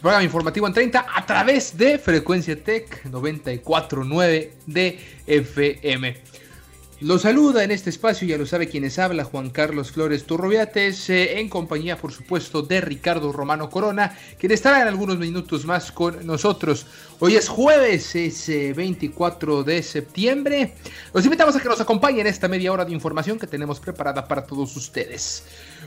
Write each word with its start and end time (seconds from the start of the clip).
Programa 0.00 0.24
informativo 0.24 0.66
en 0.66 0.72
30 0.72 1.06
a 1.14 1.26
través 1.26 1.76
de 1.76 1.98
Frecuencia 1.98 2.56
Tech 2.64 3.04
949 3.04 4.52
de 4.64 4.98
FM. 5.26 6.16
Lo 7.00 7.18
saluda 7.18 7.64
en 7.64 7.70
este 7.70 7.88
espacio, 7.88 8.28
ya 8.28 8.36
lo 8.36 8.44
sabe 8.44 8.68
quienes 8.68 8.98
habla, 8.98 9.24
Juan 9.24 9.48
Carlos 9.48 9.90
Flores 9.90 10.24
Turrobiates, 10.24 11.08
eh, 11.08 11.40
en 11.40 11.48
compañía, 11.48 11.96
por 11.96 12.12
supuesto, 12.12 12.60
de 12.60 12.82
Ricardo 12.82 13.32
Romano 13.32 13.70
Corona, 13.70 14.18
quien 14.38 14.52
estará 14.52 14.82
en 14.82 14.88
algunos 14.88 15.16
minutos 15.16 15.64
más 15.64 15.92
con 15.92 16.26
nosotros. 16.26 16.84
Hoy 17.18 17.36
es 17.36 17.48
jueves, 17.48 18.14
es 18.14 18.46
eh, 18.50 18.74
24 18.74 19.64
de 19.64 19.82
septiembre. 19.82 20.74
Los 21.14 21.24
invitamos 21.24 21.56
a 21.56 21.60
que 21.60 21.70
nos 21.70 21.80
acompañen 21.80 22.20
en 22.20 22.26
esta 22.26 22.48
media 22.48 22.70
hora 22.70 22.84
de 22.84 22.92
información 22.92 23.38
que 23.38 23.46
tenemos 23.46 23.80
preparada 23.80 24.28
para 24.28 24.44
todos 24.44 24.76
ustedes. 24.76 25.44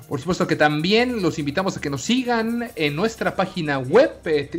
Por 0.09 0.20
supuesto 0.20 0.48
que 0.48 0.56
también 0.56 1.22
los 1.22 1.38
invitamos 1.38 1.78
a 1.78 1.82
que 1.82 1.92
nos 1.92 2.02
sigan 2.02 2.72
en 2.76 2.96
nuestra 2.96 3.36
página 3.36 3.78
web 3.78 4.14
eh, 4.26 4.50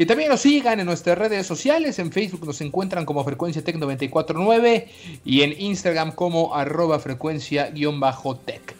y 0.00 0.06
también 0.06 0.30
nos 0.30 0.40
sigan 0.40 0.80
en 0.80 0.86
nuestras 0.86 1.18
redes 1.18 1.46
sociales. 1.46 1.98
En 1.98 2.10
Facebook 2.10 2.46
nos 2.46 2.62
encuentran 2.62 3.04
como 3.04 3.22
Frecuencia 3.22 3.62
Tech 3.62 3.76
949 3.76 4.88
y 5.26 5.42
en 5.42 5.54
Instagram 5.60 6.12
como 6.12 6.54
arroba 6.54 6.98
frecuencia-tech. 6.98 8.74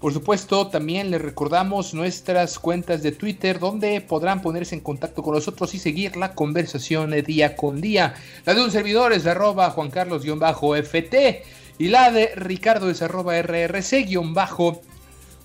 Por 0.00 0.12
supuesto, 0.12 0.66
también 0.66 1.12
les 1.12 1.22
recordamos 1.22 1.94
nuestras 1.94 2.58
cuentas 2.58 3.04
de 3.04 3.12
Twitter 3.12 3.60
donde 3.60 4.00
podrán 4.00 4.42
ponerse 4.42 4.74
en 4.74 4.80
contacto 4.80 5.22
con 5.22 5.36
nosotros 5.36 5.74
y 5.74 5.78
seguir 5.78 6.16
la 6.16 6.34
conversación 6.34 7.12
día 7.24 7.54
con 7.54 7.80
día. 7.80 8.16
La 8.44 8.54
de 8.54 8.64
un 8.64 8.72
servidor 8.72 9.12
es 9.12 9.26
arroba 9.26 9.70
Juan 9.70 9.90
Carlos-FT 9.90 11.44
y 11.78 11.86
la 11.86 12.10
de 12.10 12.34
Ricardo 12.34 12.90
es 12.90 13.00
arroba 13.00 13.38
RRC- 13.38 14.08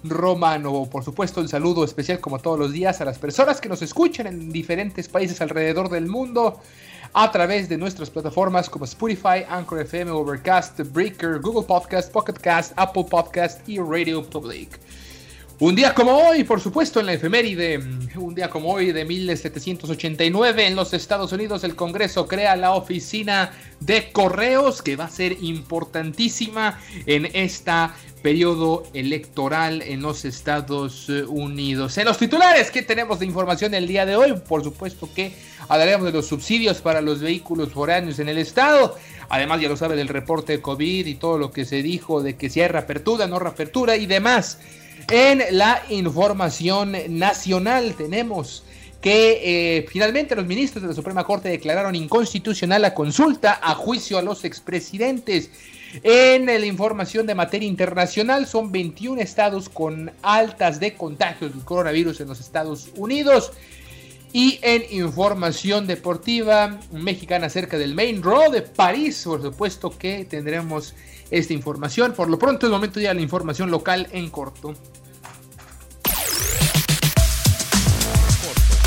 Romano. 0.04 0.88
Por 0.92 1.04
supuesto, 1.04 1.42
el 1.42 1.50
saludo 1.50 1.84
especial 1.84 2.20
como 2.20 2.40
todos 2.40 2.60
los 2.60 2.72
días 2.72 3.02
a 3.02 3.06
las 3.06 3.18
personas 3.18 3.62
que 3.62 3.70
nos 3.70 3.82
escuchan 3.82 4.28
en 4.28 4.52
diferentes 4.52 5.08
países 5.08 5.42
alrededor 5.42 5.90
del 5.90 6.08
mundo 6.08 6.60
a 7.14 7.32
través 7.32 7.70
de 7.70 7.78
nuestras 7.78 8.10
plataformas 8.10 8.70
como 8.70 8.86
Spotify, 8.86 9.46
Anchor 9.48 9.82
FM, 9.82 10.12
Overcast, 10.12 10.80
Breaker, 10.92 11.40
Google 11.40 11.68
Podcast, 11.68 12.12
Pocket 12.12 12.34
Cast, 12.34 12.74
Apple 12.76 13.06
Podcast 13.10 13.68
y 13.70 13.80
Radio 13.80 14.28
Public. 14.28 14.80
Un 15.60 15.76
día 15.76 15.94
como 15.94 16.18
hoy, 16.18 16.44
por 16.44 16.60
supuesto, 16.60 17.00
en 17.00 17.06
la 17.06 17.14
efeméride, 17.14 17.78
un 18.16 18.34
día 18.34 18.50
como 18.50 18.74
hoy 18.74 18.92
de 18.92 19.06
1789 19.06 20.68
en 20.68 20.76
los 20.76 20.94
Estados 20.94 21.32
Unidos 21.32 21.64
el 21.64 21.76
Congreso 21.76 22.28
crea 22.28 22.56
la 22.56 22.72
oficina 22.72 23.52
de 23.80 24.12
correos 24.12 24.82
que 24.82 24.96
va 24.96 25.06
a 25.06 25.10
ser 25.10 25.38
importantísima 25.44 26.80
en 27.06 27.30
esta 27.34 27.96
periodo 28.24 28.84
electoral 28.94 29.84
en 29.84 30.02
los 30.02 30.26
Estados 30.26 31.10
Unidos. 31.28 31.98
En 31.98 32.06
los 32.06 32.18
titulares 32.18 32.72
que 32.72 32.82
tenemos 32.82 33.20
de 33.20 33.26
información 33.26 33.74
el 33.74 33.86
día 33.86 34.06
de 34.06 34.16
hoy, 34.16 34.34
por 34.48 34.64
supuesto 34.64 35.10
que 35.14 35.34
hablaremos 35.68 36.06
de 36.06 36.14
los 36.14 36.26
subsidios 36.26 36.82
para 36.82 37.02
los 37.02 37.20
vehículos 37.20 37.74
foráneos 37.74 38.18
en 38.20 38.30
el 38.30 38.38
estado. 38.38 38.96
Además, 39.28 39.62
ya 39.62 39.68
lo 39.68 39.78
sabe 39.78 39.98
del 39.98 40.08
reporte 40.08 40.54
de 40.54 40.62
COVID 40.62 41.06
y 41.06 41.16
todo 41.16 41.38
lo 41.38 41.52
que 41.52 41.66
se 41.66 41.84
dijo 41.84 42.24
de 42.24 42.38
que 42.38 42.50
si 42.50 42.62
hay 42.62 42.70
reapertura, 42.70 43.28
no 43.28 43.40
reapertura 43.40 43.98
y 43.98 44.06
demás. 44.06 44.58
En 45.12 45.44
la 45.52 45.84
información 45.90 46.96
nacional 47.10 47.94
tenemos 47.96 48.64
que 49.04 49.80
eh, 49.80 49.86
finalmente 49.90 50.34
los 50.34 50.46
ministros 50.46 50.82
de 50.82 50.88
la 50.88 50.96
Suprema 50.96 51.26
Corte 51.26 51.50
declararon 51.50 51.94
inconstitucional 51.94 52.82
la 52.82 52.94
consulta 52.94 53.60
a 53.62 53.76
juicio 53.76 54.18
a 54.18 54.22
los 54.22 54.46
expresidentes. 54.46 55.50
En 56.04 56.46
la 56.46 56.66
información 56.66 57.28
de 57.28 57.36
materia 57.36 57.68
internacional 57.68 58.48
son 58.48 58.72
21 58.72 59.20
estados 59.20 59.68
con 59.68 60.10
altas 60.22 60.80
de 60.80 60.94
contagios 60.94 61.54
del 61.54 61.66
coronavirus 61.66 62.22
en 62.22 62.30
los 62.30 62.40
Estados 62.40 62.92
Unidos. 62.96 63.52
Y 64.32 64.60
en 64.62 64.84
información 64.90 65.86
deportiva 65.86 66.80
mexicana 66.94 67.48
acerca 67.48 67.78
del 67.78 67.94
Main 67.94 68.22
Draw 68.22 68.52
de 68.52 68.62
París, 68.62 69.22
por 69.26 69.42
supuesto 69.42 69.96
que 69.96 70.24
tendremos 70.24 70.96
esta 71.30 71.52
información. 71.52 72.14
Por 72.14 72.30
lo 72.30 72.40
pronto 72.40 72.68
es 72.68 72.72
momento 72.72 73.02
ya 73.02 73.10
de 73.10 73.16
la 73.16 73.22
información 73.22 73.70
local 73.70 74.08
en 74.14 74.30
corto. 74.30 74.74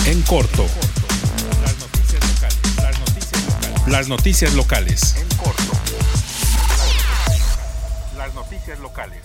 En 0.07 0.23
corto. 0.23 0.65
Las 1.61 1.77
noticias 1.79 2.23
locales. 2.23 2.77
Las 2.77 2.99
noticias 3.01 3.45
locales. 3.45 3.87
Las 3.89 4.09
noticias 4.09 4.55
locales. 4.55 5.17
En 5.17 5.29
corto. 5.37 5.73
Las 8.17 8.33
noticias 8.35 8.79
locales. 8.79 9.23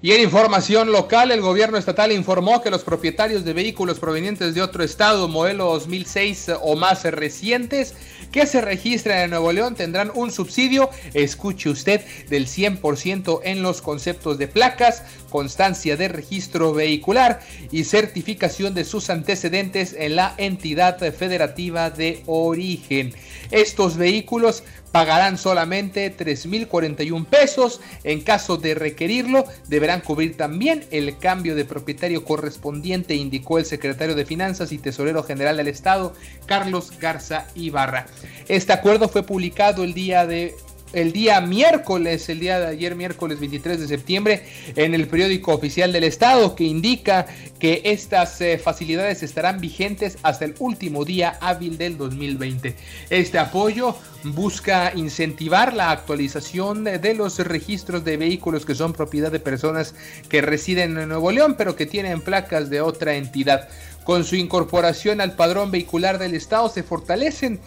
Y 0.00 0.12
en 0.12 0.22
información 0.22 0.90
local, 0.90 1.30
el 1.30 1.42
gobierno 1.42 1.76
estatal 1.76 2.12
informó 2.12 2.62
que 2.62 2.70
los 2.70 2.82
propietarios 2.82 3.44
de 3.44 3.52
vehículos 3.52 3.98
provenientes 3.98 4.54
de 4.54 4.62
otro 4.62 4.84
estado, 4.84 5.28
modelo 5.28 5.66
2006 5.66 6.52
o 6.62 6.76
más 6.76 7.02
recientes, 7.04 7.94
que 8.30 8.46
se 8.46 8.60
registran 8.60 9.18
en 9.18 9.30
Nuevo 9.30 9.52
León 9.52 9.74
tendrán 9.74 10.10
un 10.14 10.30
subsidio, 10.30 10.90
escuche 11.14 11.70
usted, 11.70 12.00
del 12.28 12.46
100% 12.46 13.40
en 13.44 13.62
los 13.62 13.82
conceptos 13.82 14.38
de 14.38 14.48
placas, 14.48 15.02
constancia 15.30 15.96
de 15.96 16.08
registro 16.08 16.72
vehicular 16.72 17.40
y 17.70 17.84
certificación 17.84 18.74
de 18.74 18.84
sus 18.84 19.10
antecedentes 19.10 19.94
en 19.98 20.16
la 20.16 20.34
entidad 20.38 20.98
federativa 21.12 21.90
de 21.90 22.22
origen. 22.26 23.14
Estos 23.50 23.96
vehículos 23.96 24.62
pagarán 24.96 25.36
solamente 25.36 26.16
3.041 26.16 27.26
pesos. 27.26 27.82
En 28.02 28.22
caso 28.22 28.56
de 28.56 28.74
requerirlo, 28.74 29.44
deberán 29.68 30.00
cubrir 30.00 30.38
también 30.38 30.86
el 30.90 31.18
cambio 31.18 31.54
de 31.54 31.66
propietario 31.66 32.24
correspondiente, 32.24 33.14
indicó 33.14 33.58
el 33.58 33.66
secretario 33.66 34.14
de 34.14 34.24
Finanzas 34.24 34.72
y 34.72 34.78
Tesorero 34.78 35.22
General 35.22 35.58
del 35.58 35.68
Estado, 35.68 36.14
Carlos 36.46 36.94
Garza 36.98 37.46
Ibarra. 37.54 38.06
Este 38.48 38.72
acuerdo 38.72 39.10
fue 39.10 39.22
publicado 39.22 39.84
el 39.84 39.92
día 39.92 40.26
de 40.26 40.54
el 40.96 41.12
día 41.12 41.42
miércoles, 41.42 42.26
el 42.30 42.40
día 42.40 42.58
de 42.58 42.68
ayer 42.68 42.94
miércoles 42.94 43.38
23 43.38 43.80
de 43.80 43.86
septiembre, 43.86 44.44
en 44.76 44.94
el 44.94 45.06
periódico 45.08 45.52
oficial 45.52 45.92
del 45.92 46.04
Estado, 46.04 46.54
que 46.56 46.64
indica 46.64 47.26
que 47.58 47.82
estas 47.84 48.40
eh, 48.40 48.56
facilidades 48.56 49.22
estarán 49.22 49.60
vigentes 49.60 50.16
hasta 50.22 50.46
el 50.46 50.54
último 50.58 51.04
día 51.04 51.36
hábil 51.42 51.76
del 51.76 51.98
2020. 51.98 52.74
Este 53.10 53.38
apoyo 53.38 53.94
busca 54.24 54.92
incentivar 54.94 55.74
la 55.74 55.90
actualización 55.90 56.84
de 56.84 57.14
los 57.14 57.38
registros 57.40 58.02
de 58.02 58.16
vehículos 58.16 58.64
que 58.64 58.74
son 58.74 58.94
propiedad 58.94 59.30
de 59.30 59.38
personas 59.38 59.94
que 60.30 60.40
residen 60.40 60.96
en 60.96 61.10
Nuevo 61.10 61.30
León, 61.30 61.56
pero 61.58 61.76
que 61.76 61.84
tienen 61.84 62.22
placas 62.22 62.70
de 62.70 62.80
otra 62.80 63.16
entidad. 63.16 63.68
Con 64.04 64.24
su 64.24 64.34
incorporación 64.34 65.20
al 65.20 65.36
padrón 65.36 65.70
vehicular 65.70 66.18
del 66.18 66.34
Estado 66.34 66.70
se 66.70 66.82
fortalecen 66.82 67.60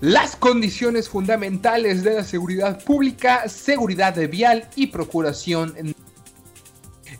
las 0.00 0.36
condiciones 0.36 1.08
fundamentales 1.08 2.04
de 2.04 2.14
la 2.14 2.24
seguridad 2.24 2.82
pública, 2.84 3.48
seguridad 3.48 4.16
vial 4.28 4.68
y 4.76 4.88
procuración. 4.88 5.74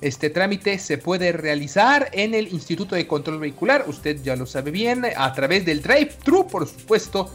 Este 0.00 0.30
trámite 0.30 0.78
se 0.78 0.96
puede 0.96 1.32
realizar 1.32 2.08
en 2.12 2.34
el 2.34 2.48
Instituto 2.48 2.94
de 2.94 3.08
Control 3.08 3.40
Vehicular, 3.40 3.84
usted 3.88 4.22
ya 4.22 4.36
lo 4.36 4.46
sabe 4.46 4.70
bien, 4.70 5.04
a 5.16 5.32
través 5.32 5.64
del 5.64 5.82
drive-thru, 5.82 6.46
por 6.46 6.68
supuesto, 6.68 7.32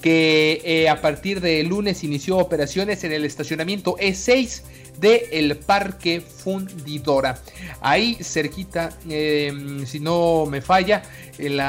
que 0.00 0.60
eh, 0.64 0.88
a 0.88 1.00
partir 1.00 1.40
de 1.40 1.62
lunes 1.64 2.04
inició 2.04 2.36
operaciones 2.36 3.02
en 3.02 3.12
el 3.12 3.24
estacionamiento 3.24 3.96
E6 3.96 4.62
de 4.98 5.28
el 5.32 5.56
Parque 5.56 6.20
Fundidora. 6.20 7.38
Ahí 7.80 8.16
cerquita, 8.22 8.90
em, 9.08 9.86
si 9.86 10.00
no 10.00 10.46
me 10.46 10.60
falla 10.60 11.02
el, 11.38 11.60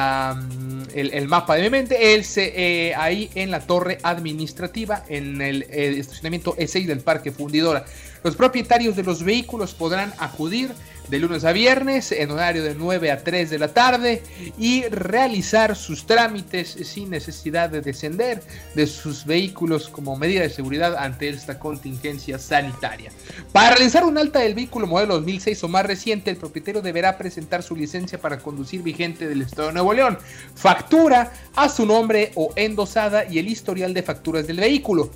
el, 0.94 1.28
mapa 1.28 1.56
de 1.56 1.64
mi 1.64 1.70
mente, 1.70 2.14
él 2.14 2.26
eh, 2.38 2.94
ahí 2.96 3.30
en 3.36 3.52
la 3.52 3.62
torre 3.62 3.98
administrativa, 4.04 5.04
en 5.10 5.42
el 5.42 5.64
estacionamiento 5.64 6.56
E6 6.56 6.86
del 6.86 7.00
Parque 7.00 7.32
Fundidora. 7.32 7.86
Los 8.24 8.36
propietarios 8.36 8.96
de 8.96 9.04
los 9.04 9.24
vehículos 9.24 9.74
podrán 9.74 10.14
acudir 10.18 10.72
de 11.10 11.20
lunes 11.20 11.44
a 11.46 11.52
viernes 11.52 12.12
en 12.12 12.32
horario 12.32 12.64
de 12.64 12.76
9 12.76 13.12
a 13.12 13.24
3 13.24 13.50
de 13.50 13.60
la 13.60 13.70
tarde 13.70 14.24
y 14.58 14.84
realizar 14.86 15.76
sus 15.76 16.06
trámites 16.06 16.78
sin 16.84 17.10
necesidad 17.10 17.70
de 17.70 17.82
descender 17.82 18.42
de 18.74 18.88
sus 18.88 19.26
vehículos 19.26 19.90
como 19.90 20.16
medida 20.16 20.42
de 20.42 20.50
seguridad 20.50 20.96
ante 20.98 21.30
esta 21.30 21.60
contingencia 21.60 22.40
sanitaria. 22.40 23.12
Para 23.52 23.76
realizar 23.76 24.04
un 24.04 24.18
alta 24.18 24.40
del 24.40 24.56
vehículo 24.56 24.88
modelo 24.88 25.16
2006 25.16 25.64
o 25.64 25.68
más 25.68 25.86
reciente, 25.86 26.32
el 26.32 26.38
propietario 26.38 26.82
deberá 26.82 27.18
presentar 27.18 27.64
su 27.64 27.76
licencia 27.76 28.20
para 28.20 28.40
conducir 28.40 28.82
vigente 28.82 29.28
del 29.28 29.42
Estado 29.42 29.68
de 29.68 29.74
Nuevo 29.74 29.94
León, 29.94 30.18
factura 30.56 31.32
a 31.56 31.70
su 31.70 31.86
nombre 31.86 32.32
o 32.36 32.52
endosada 32.56 33.26
y 33.30 33.40
el 33.40 33.48
historial 33.48 33.94
de 33.94 34.04
facturas 34.04 34.48
del 34.48 34.58
vehículo. 34.58 35.12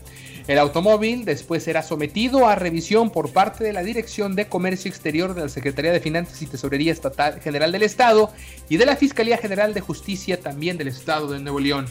El 0.47 0.57
automóvil 0.57 1.25
después 1.25 1.63
será 1.63 1.83
sometido 1.83 2.47
a 2.47 2.55
revisión 2.55 3.09
por 3.11 3.31
parte 3.31 3.63
de 3.63 3.73
la 3.73 3.83
Dirección 3.83 4.35
de 4.35 4.47
Comercio 4.47 4.89
Exterior 4.89 5.33
de 5.33 5.41
la 5.41 5.49
Secretaría 5.49 5.91
de 5.91 5.99
Finanzas 5.99 6.41
y 6.41 6.47
Tesorería 6.47 6.91
Estatal 6.91 7.39
General 7.41 7.71
del 7.71 7.83
Estado 7.83 8.31
y 8.67 8.77
de 8.77 8.85
la 8.85 8.95
Fiscalía 8.95 9.37
General 9.37 9.73
de 9.73 9.81
Justicia 9.81 10.39
también 10.39 10.77
del 10.77 10.87
Estado 10.87 11.29
de 11.31 11.39
Nuevo 11.39 11.59
León. 11.59 11.85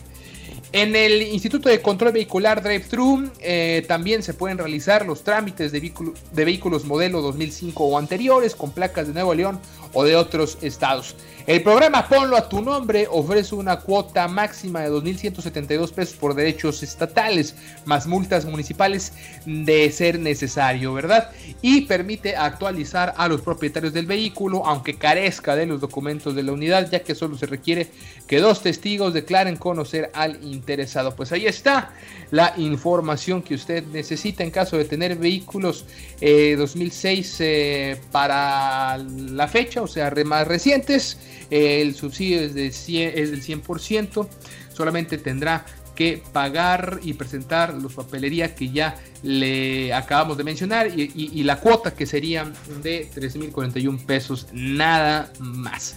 En 0.72 0.94
el 0.96 1.22
Instituto 1.22 1.68
de 1.70 1.80
Control 1.80 2.12
Vehicular 2.12 2.62
Drive-Thru 2.62 3.30
eh, 3.40 3.84
también 3.88 4.22
se 4.22 4.34
pueden 4.34 4.58
realizar 4.58 5.06
los 5.06 5.24
trámites 5.24 5.72
de, 5.72 5.92
de 6.32 6.44
vehículos 6.44 6.84
modelo 6.84 7.22
2005 7.22 7.84
o 7.84 7.98
anteriores 7.98 8.54
con 8.54 8.72
placas 8.72 9.06
de 9.06 9.14
Nuevo 9.14 9.34
León 9.34 9.60
o 9.92 10.04
de 10.04 10.16
otros 10.16 10.58
estados. 10.62 11.14
El 11.48 11.62
programa 11.62 12.06
Ponlo 12.06 12.36
a 12.36 12.46
tu 12.46 12.60
nombre 12.60 13.06
ofrece 13.10 13.54
una 13.54 13.80
cuota 13.80 14.28
máxima 14.28 14.82
de 14.82 14.90
2.172 14.90 15.92
pesos 15.92 16.14
por 16.14 16.34
derechos 16.34 16.82
estatales, 16.82 17.54
más 17.86 18.06
multas 18.06 18.44
municipales 18.44 19.14
de 19.46 19.90
ser 19.90 20.18
necesario, 20.18 20.92
¿verdad? 20.92 21.30
Y 21.62 21.86
permite 21.86 22.36
actualizar 22.36 23.14
a 23.16 23.28
los 23.28 23.40
propietarios 23.40 23.94
del 23.94 24.04
vehículo, 24.04 24.66
aunque 24.66 24.98
carezca 24.98 25.56
de 25.56 25.64
los 25.64 25.80
documentos 25.80 26.34
de 26.34 26.42
la 26.42 26.52
unidad, 26.52 26.90
ya 26.90 27.00
que 27.00 27.14
solo 27.14 27.38
se 27.38 27.46
requiere 27.46 27.88
que 28.26 28.40
dos 28.40 28.60
testigos 28.60 29.14
declaren 29.14 29.56
conocer 29.56 30.10
al 30.12 30.44
interesado. 30.44 31.16
Pues 31.16 31.32
ahí 31.32 31.46
está 31.46 31.92
la 32.30 32.52
información 32.58 33.40
que 33.40 33.54
usted 33.54 33.84
necesita 33.86 34.44
en 34.44 34.50
caso 34.50 34.76
de 34.76 34.84
tener 34.84 35.16
vehículos 35.16 35.86
2006 36.20 37.40
eh, 37.40 37.44
eh, 37.46 38.00
para 38.12 38.98
la 38.98 39.48
fecha, 39.48 39.77
o 39.82 39.86
sea, 39.86 40.12
más 40.24 40.46
recientes 40.46 41.18
el 41.50 41.94
subsidio 41.94 42.40
es, 42.40 42.54
de 42.54 42.70
100, 42.70 43.12
es 43.14 43.30
del 43.30 43.42
100%, 43.42 44.28
solamente 44.72 45.18
tendrá 45.18 45.64
que 45.94 46.22
pagar 46.32 47.00
y 47.02 47.14
presentar 47.14 47.74
los 47.74 47.94
papelerías 47.94 48.52
que 48.52 48.70
ya 48.70 48.96
le 49.24 49.92
acabamos 49.92 50.36
de 50.36 50.44
mencionar 50.44 50.86
y, 50.96 51.42
la 51.42 51.58
cuota 51.58 51.92
que 51.92 52.06
sería 52.06 52.44
de 52.82 53.10
3.041 53.10 54.06
pesos, 54.06 54.46
nada 54.52 55.32
más. 55.40 55.96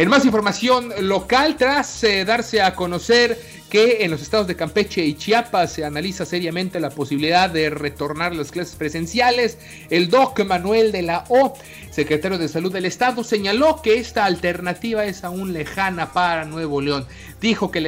En 0.00 0.08
más 0.08 0.24
información 0.24 0.94
local, 1.00 1.56
tras 1.58 2.02
eh, 2.04 2.24
darse 2.24 2.62
a 2.62 2.74
conocer 2.74 3.38
que 3.68 4.02
en 4.02 4.10
los 4.10 4.22
estados 4.22 4.46
de 4.46 4.56
Campeche 4.56 5.04
y 5.04 5.12
Chiapas 5.12 5.74
se 5.74 5.84
analiza 5.84 6.24
seriamente 6.24 6.80
la 6.80 6.88
posibilidad 6.88 7.50
de 7.50 7.68
retornar 7.68 8.34
las 8.34 8.50
clases 8.50 8.76
presenciales. 8.76 9.58
El 9.90 10.08
doc 10.08 10.42
Manuel 10.46 10.90
de 10.90 11.02
la 11.02 11.26
O, 11.28 11.52
secretario 11.90 12.38
de 12.38 12.48
Salud 12.48 12.72
del 12.72 12.86
Estado, 12.86 13.22
señaló 13.22 13.82
que 13.82 13.98
esta 13.98 14.24
alternativa 14.24 15.04
es 15.04 15.22
aún 15.22 15.52
lejana 15.52 16.14
para 16.14 16.46
Nuevo 16.46 16.80
León. 16.80 17.04
Dijo 17.42 17.70
que, 17.70 17.80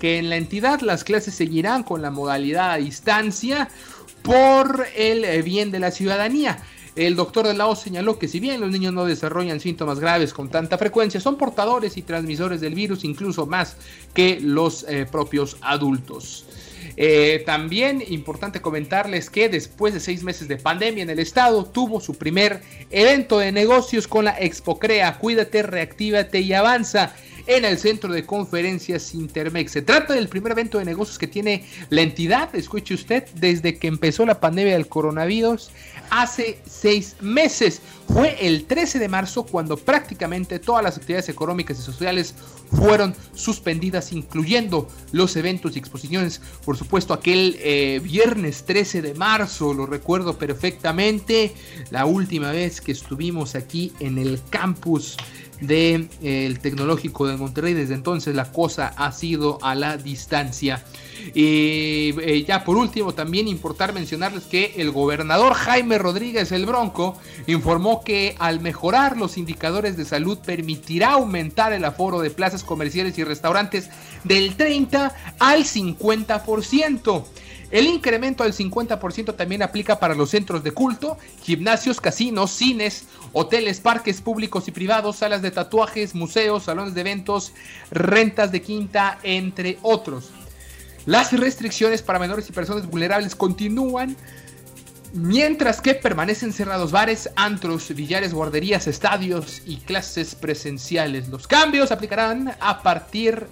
en 0.00 0.30
la 0.30 0.36
entidad 0.36 0.80
las 0.80 1.04
clases 1.04 1.34
seguirán 1.34 1.82
con 1.82 2.00
la 2.00 2.10
modalidad 2.10 2.70
a 2.70 2.76
distancia 2.76 3.68
por 4.22 4.86
el 4.96 5.42
bien 5.42 5.70
de 5.70 5.80
la 5.80 5.90
ciudadanía. 5.90 6.62
El 6.96 7.16
doctor 7.16 7.46
de 7.46 7.54
la 7.54 7.66
O 7.66 7.76
señaló 7.76 8.18
que 8.18 8.28
si 8.28 8.40
bien 8.40 8.60
los 8.60 8.70
niños 8.70 8.92
no 8.92 9.04
desarrollan 9.04 9.60
síntomas 9.60 10.00
graves 10.00 10.32
con 10.32 10.48
tanta 10.48 10.76
frecuencia, 10.76 11.20
son 11.20 11.36
portadores 11.36 11.96
y 11.96 12.02
transmisores 12.02 12.60
del 12.60 12.74
virus 12.74 13.04
incluso 13.04 13.46
más 13.46 13.76
que 14.12 14.40
los 14.40 14.84
eh, 14.88 15.06
propios 15.10 15.56
adultos. 15.60 16.46
Eh, 16.96 17.42
también 17.46 18.02
importante 18.08 18.60
comentarles 18.60 19.30
que 19.30 19.48
después 19.48 19.94
de 19.94 20.00
seis 20.00 20.22
meses 20.22 20.48
de 20.48 20.56
pandemia 20.56 21.02
en 21.02 21.10
el 21.10 21.18
estado 21.18 21.64
tuvo 21.64 22.00
su 22.00 22.14
primer 22.14 22.62
evento 22.90 23.38
de 23.38 23.52
negocios 23.52 24.08
con 24.08 24.24
la 24.24 24.38
Expo 24.38 24.78
Crea. 24.78 25.18
Cuídate, 25.18 25.62
reactívate 25.62 26.40
y 26.40 26.52
avanza 26.52 27.14
en 27.46 27.64
el 27.64 27.78
centro 27.78 28.12
de 28.12 28.24
conferencias 28.24 29.14
Intermex. 29.14 29.72
Se 29.72 29.82
trata 29.82 30.14
del 30.14 30.28
primer 30.28 30.52
evento 30.52 30.78
de 30.78 30.84
negocios 30.84 31.18
que 31.18 31.26
tiene 31.26 31.64
la 31.88 32.02
entidad, 32.02 32.54
escuche 32.54 32.94
usted, 32.94 33.26
desde 33.34 33.78
que 33.78 33.88
empezó 33.88 34.26
la 34.26 34.40
pandemia 34.40 34.74
del 34.74 34.88
coronavirus 34.88 35.70
hace 36.10 36.58
seis 36.66 37.16
meses. 37.20 37.80
Fue 38.12 38.36
el 38.44 38.64
13 38.64 38.98
de 38.98 39.08
marzo 39.08 39.44
cuando 39.44 39.76
prácticamente 39.76 40.58
todas 40.58 40.82
las 40.82 40.96
actividades 40.96 41.28
económicas 41.28 41.78
y 41.78 41.82
sociales 41.82 42.34
fueron 42.72 43.14
suspendidas, 43.34 44.12
incluyendo 44.12 44.88
los 45.12 45.36
eventos 45.36 45.76
y 45.76 45.78
exposiciones. 45.78 46.40
Por 46.64 46.76
supuesto, 46.76 47.14
aquel 47.14 47.56
eh, 47.60 48.00
viernes 48.02 48.64
13 48.64 49.02
de 49.02 49.14
marzo, 49.14 49.74
lo 49.74 49.86
recuerdo 49.86 50.38
perfectamente, 50.38 51.54
la 51.90 52.04
última 52.04 52.50
vez 52.50 52.80
que 52.80 52.92
estuvimos 52.92 53.54
aquí 53.54 53.92
en 54.00 54.18
el 54.18 54.40
campus 54.50 55.16
del 55.60 56.08
de, 56.20 56.58
Tecnológico 56.60 57.26
de 57.26 57.36
Monterrey. 57.36 57.74
Desde 57.74 57.94
entonces 57.94 58.34
la 58.34 58.50
cosa 58.52 58.92
ha 58.96 59.12
sido 59.12 59.58
a 59.62 59.74
la 59.74 59.96
distancia. 59.96 60.84
Y 61.34 62.14
eh, 62.20 62.44
ya 62.46 62.64
por 62.64 62.76
último, 62.76 63.12
también 63.12 63.46
importar 63.46 63.92
mencionarles 63.92 64.44
que 64.44 64.74
el 64.78 64.90
gobernador 64.90 65.52
Jaime 65.54 65.98
Rodríguez 65.98 66.50
el 66.52 66.66
Bronco 66.66 67.18
informó 67.46 68.02
que 68.02 68.34
al 68.38 68.60
mejorar 68.60 69.16
los 69.16 69.36
indicadores 69.36 69.96
de 69.96 70.04
salud 70.04 70.38
permitirá 70.38 71.12
aumentar 71.12 71.72
el 71.72 71.84
aforo 71.84 72.20
de 72.20 72.30
plazas 72.30 72.64
comerciales 72.64 73.18
y 73.18 73.24
restaurantes 73.24 73.90
del 74.24 74.56
30 74.56 75.14
al 75.38 75.64
50%. 75.64 77.24
El 77.70 77.86
incremento 77.86 78.42
del 78.42 78.52
50% 78.52 79.36
también 79.36 79.62
aplica 79.62 80.00
para 80.00 80.14
los 80.14 80.30
centros 80.30 80.64
de 80.64 80.72
culto, 80.72 81.16
gimnasios, 81.42 82.00
casinos, 82.00 82.50
cines, 82.50 83.04
hoteles, 83.32 83.80
parques 83.80 84.20
públicos 84.20 84.66
y 84.66 84.72
privados, 84.72 85.16
salas 85.16 85.40
de 85.40 85.52
tatuajes, 85.52 86.16
museos, 86.16 86.64
salones 86.64 86.94
de 86.94 87.02
eventos, 87.02 87.52
rentas 87.92 88.50
de 88.50 88.60
quinta, 88.60 89.20
entre 89.22 89.78
otros. 89.82 90.30
Las 91.06 91.32
restricciones 91.32 92.02
para 92.02 92.18
menores 92.18 92.48
y 92.48 92.52
personas 92.52 92.86
vulnerables 92.88 93.36
continúan, 93.36 94.16
mientras 95.12 95.80
que 95.80 95.94
permanecen 95.94 96.52
cerrados 96.52 96.90
bares, 96.90 97.30
antros, 97.36 97.94
billares, 97.94 98.34
guarderías, 98.34 98.88
estadios 98.88 99.62
y 99.64 99.76
clases 99.76 100.34
presenciales. 100.34 101.28
Los 101.28 101.46
cambios 101.46 101.92
aplicarán 101.92 102.52
a 102.58 102.82
partir 102.82 103.46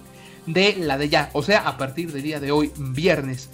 de 0.53 0.75
la 0.77 0.97
de 0.97 1.09
ya, 1.09 1.29
o 1.33 1.43
sea, 1.43 1.59
a 1.59 1.77
partir 1.77 2.11
del 2.11 2.23
día 2.23 2.39
de 2.39 2.51
hoy, 2.51 2.71
viernes. 2.77 3.49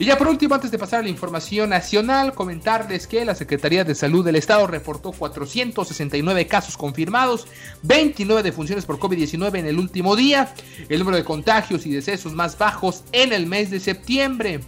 Y 0.00 0.04
ya 0.04 0.16
por 0.16 0.28
último, 0.28 0.54
antes 0.54 0.70
de 0.70 0.78
pasar 0.78 1.00
a 1.00 1.02
la 1.02 1.08
información 1.08 1.70
nacional, 1.70 2.32
comentarles 2.32 3.08
que 3.08 3.24
la 3.24 3.34
Secretaría 3.34 3.82
de 3.82 3.96
Salud 3.96 4.24
del 4.24 4.36
Estado 4.36 4.64
reportó 4.68 5.10
469 5.10 6.46
casos 6.46 6.76
confirmados, 6.76 7.48
29 7.82 8.44
defunciones 8.44 8.86
por 8.86 9.00
COVID-19 9.00 9.58
en 9.58 9.66
el 9.66 9.78
último 9.78 10.14
día, 10.14 10.54
el 10.88 11.00
número 11.00 11.16
de 11.16 11.24
contagios 11.24 11.84
y 11.84 11.90
decesos 11.90 12.32
más 12.32 12.56
bajos 12.56 13.02
en 13.10 13.32
el 13.32 13.46
mes 13.46 13.70
de 13.70 13.80
septiembre. 13.80 14.60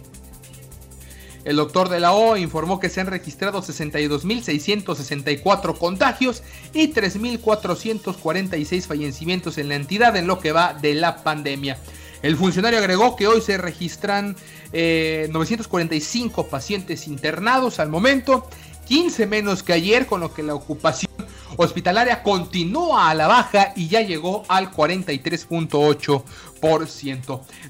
El 1.43 1.55
doctor 1.55 1.89
de 1.89 1.99
la 1.99 2.13
O 2.13 2.37
informó 2.37 2.79
que 2.79 2.89
se 2.89 3.01
han 3.01 3.07
registrado 3.07 3.63
62.664 3.63 5.75
contagios 5.77 6.43
y 6.73 6.93
3.446 6.93 8.83
fallecimientos 8.83 9.57
en 9.57 9.69
la 9.69 9.75
entidad 9.75 10.15
en 10.15 10.27
lo 10.27 10.37
que 10.39 10.51
va 10.51 10.75
de 10.75 10.93
la 10.93 11.23
pandemia. 11.23 11.79
El 12.21 12.37
funcionario 12.37 12.77
agregó 12.77 13.15
que 13.15 13.27
hoy 13.27 13.41
se 13.41 13.57
registran 13.57 14.35
945 14.73 16.41
eh, 16.41 16.47
pacientes 16.49 17.07
internados 17.07 17.79
al 17.79 17.89
momento, 17.89 18.47
15 18.87 19.25
menos 19.25 19.63
que 19.63 19.73
ayer, 19.73 20.05
con 20.05 20.21
lo 20.21 20.31
que 20.33 20.43
la 20.43 20.53
ocupación 20.53 21.09
hospitalaria 21.57 22.23
continúa 22.23 23.09
a 23.09 23.15
la 23.15 23.27
baja 23.27 23.73
y 23.75 23.87
ya 23.87 24.01
llegó 24.01 24.43
al 24.47 24.71
43.8%. 24.71 26.23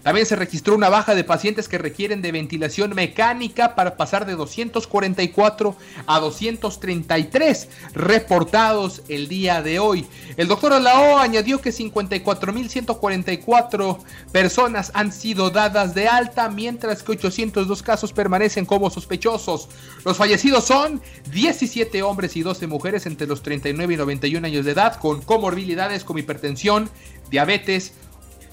También 0.03 0.27
se 0.27 0.35
registró 0.35 0.75
una 0.75 0.89
baja 0.89 1.15
de 1.15 1.23
pacientes 1.23 1.67
que 1.67 1.79
requieren 1.79 2.21
de 2.21 2.31
ventilación 2.31 2.93
mecánica 2.93 3.73
para 3.73 3.97
pasar 3.97 4.27
de 4.27 4.35
244 4.35 5.75
a 6.05 6.19
233 6.19 7.67
reportados 7.93 9.01
el 9.07 9.27
día 9.27 9.63
de 9.63 9.79
hoy. 9.79 10.05
El 10.37 10.47
doctor 10.47 10.73
Alao 10.73 11.17
añadió 11.17 11.59
que 11.61 11.71
54.144 11.71 13.97
personas 14.31 14.91
han 14.93 15.11
sido 15.11 15.49
dadas 15.49 15.95
de 15.95 16.07
alta, 16.07 16.47
mientras 16.49 17.01
que 17.01 17.13
802 17.13 17.81
casos 17.81 18.13
permanecen 18.13 18.65
como 18.65 18.89
sospechosos. 18.89 19.69
Los 20.03 20.17
fallecidos 20.17 20.65
son 20.65 21.01
17 21.31 22.03
hombres 22.03 22.35
y 22.35 22.41
12 22.41 22.67
mujeres 22.67 23.05
entre 23.05 23.27
los 23.27 23.41
39 23.41 23.93
y 23.93 23.97
91 23.97 24.45
años 24.45 24.65
de 24.65 24.71
edad 24.71 24.97
con 24.97 25.21
comorbilidades 25.21 26.03
como 26.03 26.19
hipertensión, 26.19 26.89
diabetes, 27.29 27.93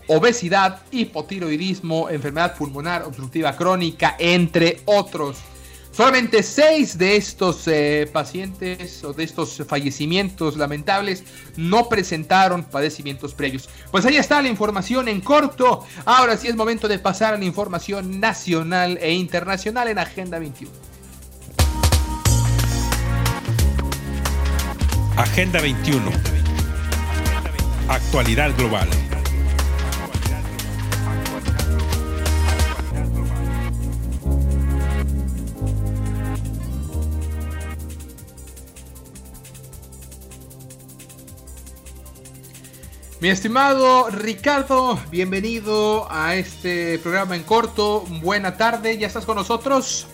obesidad, 0.08 0.82
hipotiroidismo, 0.90 2.10
enfermedad 2.10 2.56
pulmonar 2.56 3.02
obstructiva 3.04 3.56
crónica, 3.56 4.16
entre 4.18 4.80
otros. 4.86 5.38
Solamente 5.98 6.44
seis 6.44 6.96
de 6.96 7.16
estos 7.16 7.66
eh, 7.66 8.08
pacientes 8.12 9.02
o 9.02 9.12
de 9.12 9.24
estos 9.24 9.62
fallecimientos 9.66 10.56
lamentables 10.56 11.24
no 11.56 11.88
presentaron 11.88 12.62
padecimientos 12.62 13.34
previos. 13.34 13.68
Pues 13.90 14.06
ahí 14.06 14.16
está 14.16 14.40
la 14.40 14.48
información 14.48 15.08
en 15.08 15.20
corto. 15.20 15.84
Ahora 16.04 16.36
sí 16.36 16.46
es 16.46 16.54
momento 16.54 16.86
de 16.86 17.00
pasar 17.00 17.34
a 17.34 17.38
la 17.38 17.44
información 17.44 18.20
nacional 18.20 18.98
e 19.02 19.12
internacional 19.12 19.88
en 19.88 19.98
Agenda 19.98 20.38
21. 20.38 20.72
Agenda 25.16 25.60
21. 25.60 26.12
Actualidad 27.88 28.56
global. 28.56 28.88
Mi 43.20 43.30
estimado 43.30 44.10
Ricardo, 44.10 44.96
bienvenido 45.10 46.06
a 46.08 46.36
este 46.36 47.00
programa 47.00 47.34
en 47.34 47.42
corto. 47.42 48.04
Buena 48.22 48.56
tarde, 48.56 48.96
¿ya 48.96 49.08
estás 49.08 49.24
con 49.24 49.34
nosotros? 49.34 50.06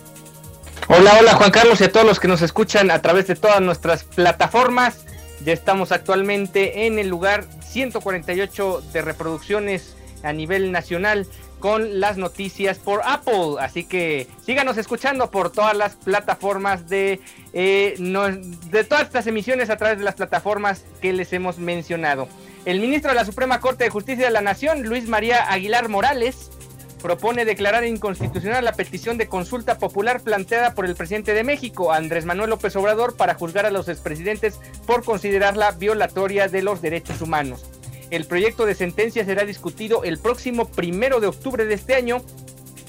Hola, 0.87 1.17
hola 1.19 1.35
Juan 1.35 1.51
Carlos 1.51 1.79
y 1.81 1.83
a 1.83 1.91
todos 1.91 2.07
los 2.07 2.19
que 2.19 2.27
nos 2.27 2.41
escuchan 2.41 2.89
a 2.89 3.03
través 3.03 3.27
de 3.27 3.35
todas 3.35 3.61
nuestras 3.61 4.05
plataformas. 4.05 5.05
Ya 5.45 5.53
estamos 5.53 5.91
actualmente 5.91 6.87
en 6.87 6.97
el 6.97 7.07
lugar 7.07 7.45
148 7.69 8.81
de 8.91 9.01
reproducciones 9.03 9.95
a 10.23 10.33
nivel 10.33 10.71
nacional 10.71 11.27
con 11.59 11.99
las 11.99 12.17
noticias 12.17 12.79
por 12.79 13.01
Apple. 13.05 13.57
Así 13.59 13.83
que 13.83 14.27
síganos 14.43 14.79
escuchando 14.79 15.29
por 15.29 15.51
todas 15.51 15.77
las 15.77 15.93
plataformas 15.93 16.89
de, 16.89 17.21
eh, 17.53 17.95
de 17.99 18.83
todas 18.83 19.03
estas 19.03 19.27
emisiones 19.27 19.69
a 19.69 19.77
través 19.77 19.99
de 19.99 20.03
las 20.05 20.15
plataformas 20.15 20.85
que 21.01 21.13
les 21.13 21.31
hemos 21.33 21.59
mencionado. 21.59 22.27
El 22.65 22.79
ministro 22.79 23.11
de 23.11 23.15
la 23.15 23.25
Suprema 23.25 23.59
Corte 23.59 23.83
de 23.83 23.91
Justicia 23.91 24.25
de 24.25 24.31
la 24.31 24.41
Nación, 24.41 24.81
Luis 24.81 25.07
María 25.07 25.51
Aguilar 25.51 25.87
Morales, 25.87 26.49
propone 26.99 27.45
declarar 27.45 27.85
inconstitucional 27.85 28.65
la 28.65 28.73
petición 28.73 29.19
de 29.19 29.27
consulta 29.27 29.77
popular 29.77 30.21
planteada 30.21 30.73
por 30.73 30.87
el 30.87 30.95
presidente 30.95 31.35
de 31.35 31.43
México, 31.43 31.93
Andrés 31.93 32.25
Manuel 32.25 32.49
López 32.49 32.75
Obrador, 32.75 33.15
para 33.15 33.35
juzgar 33.35 33.67
a 33.67 33.69
los 33.69 33.87
expresidentes 33.87 34.59
por 34.87 35.03
considerarla 35.03 35.73
violatoria 35.73 36.47
de 36.47 36.63
los 36.63 36.81
derechos 36.81 37.21
humanos. 37.21 37.65
El 38.09 38.25
proyecto 38.25 38.65
de 38.65 38.73
sentencia 38.73 39.23
será 39.25 39.45
discutido 39.45 40.03
el 40.03 40.17
próximo 40.17 40.67
primero 40.67 41.19
de 41.19 41.27
octubre 41.27 41.65
de 41.65 41.75
este 41.75 41.93
año 41.93 42.23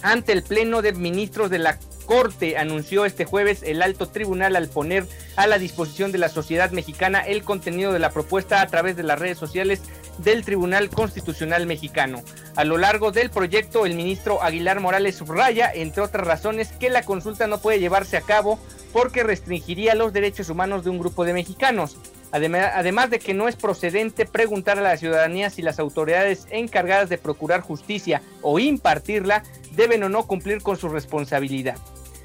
ante 0.00 0.32
el 0.32 0.42
Pleno 0.42 0.80
de 0.80 0.92
Ministros 0.92 1.50
de 1.50 1.58
la 1.58 1.78
Corte, 2.06 2.56
anunció 2.56 3.04
este 3.04 3.24
jueves 3.24 3.62
el 3.62 3.82
alto 3.82 4.08
tribunal 4.08 4.56
al 4.56 4.68
poner 4.68 5.06
a 5.36 5.46
la 5.46 5.58
disposición 5.58 6.12
de 6.12 6.18
la 6.18 6.28
sociedad 6.28 6.70
mexicana 6.70 7.20
el 7.20 7.42
contenido 7.42 7.92
de 7.92 7.98
la 7.98 8.10
propuesta 8.10 8.62
a 8.62 8.66
través 8.68 8.96
de 8.96 9.02
las 9.02 9.18
redes 9.18 9.36
sociales 9.36 9.82
del 10.18 10.44
Tribunal 10.44 10.88
Constitucional 10.88 11.66
Mexicano. 11.66 12.22
A 12.54 12.64
lo 12.64 12.78
largo 12.78 13.12
del 13.12 13.30
proyecto, 13.30 13.84
el 13.84 13.94
ministro 13.94 14.42
Aguilar 14.42 14.80
Morales 14.80 15.16
subraya, 15.16 15.70
entre 15.72 16.02
otras 16.02 16.26
razones, 16.26 16.68
que 16.68 16.88
la 16.88 17.02
consulta 17.02 17.46
no 17.46 17.58
puede 17.58 17.80
llevarse 17.80 18.16
a 18.16 18.22
cabo 18.22 18.58
porque 18.92 19.22
restringiría 19.22 19.94
los 19.94 20.12
derechos 20.12 20.48
humanos 20.48 20.84
de 20.84 20.90
un 20.90 20.98
grupo 20.98 21.24
de 21.24 21.34
mexicanos. 21.34 21.96
Además 22.32 23.10
de 23.10 23.18
que 23.18 23.34
no 23.34 23.48
es 23.48 23.56
procedente 23.56 24.26
preguntar 24.26 24.78
a 24.78 24.82
la 24.82 24.96
ciudadanía 24.96 25.50
si 25.50 25.62
las 25.62 25.78
autoridades 25.78 26.46
encargadas 26.50 27.08
de 27.08 27.18
procurar 27.18 27.60
justicia 27.60 28.20
o 28.42 28.58
impartirla 28.58 29.42
deben 29.72 30.02
o 30.02 30.08
no 30.08 30.26
cumplir 30.26 30.62
con 30.62 30.76
su 30.76 30.88
responsabilidad. 30.88 31.76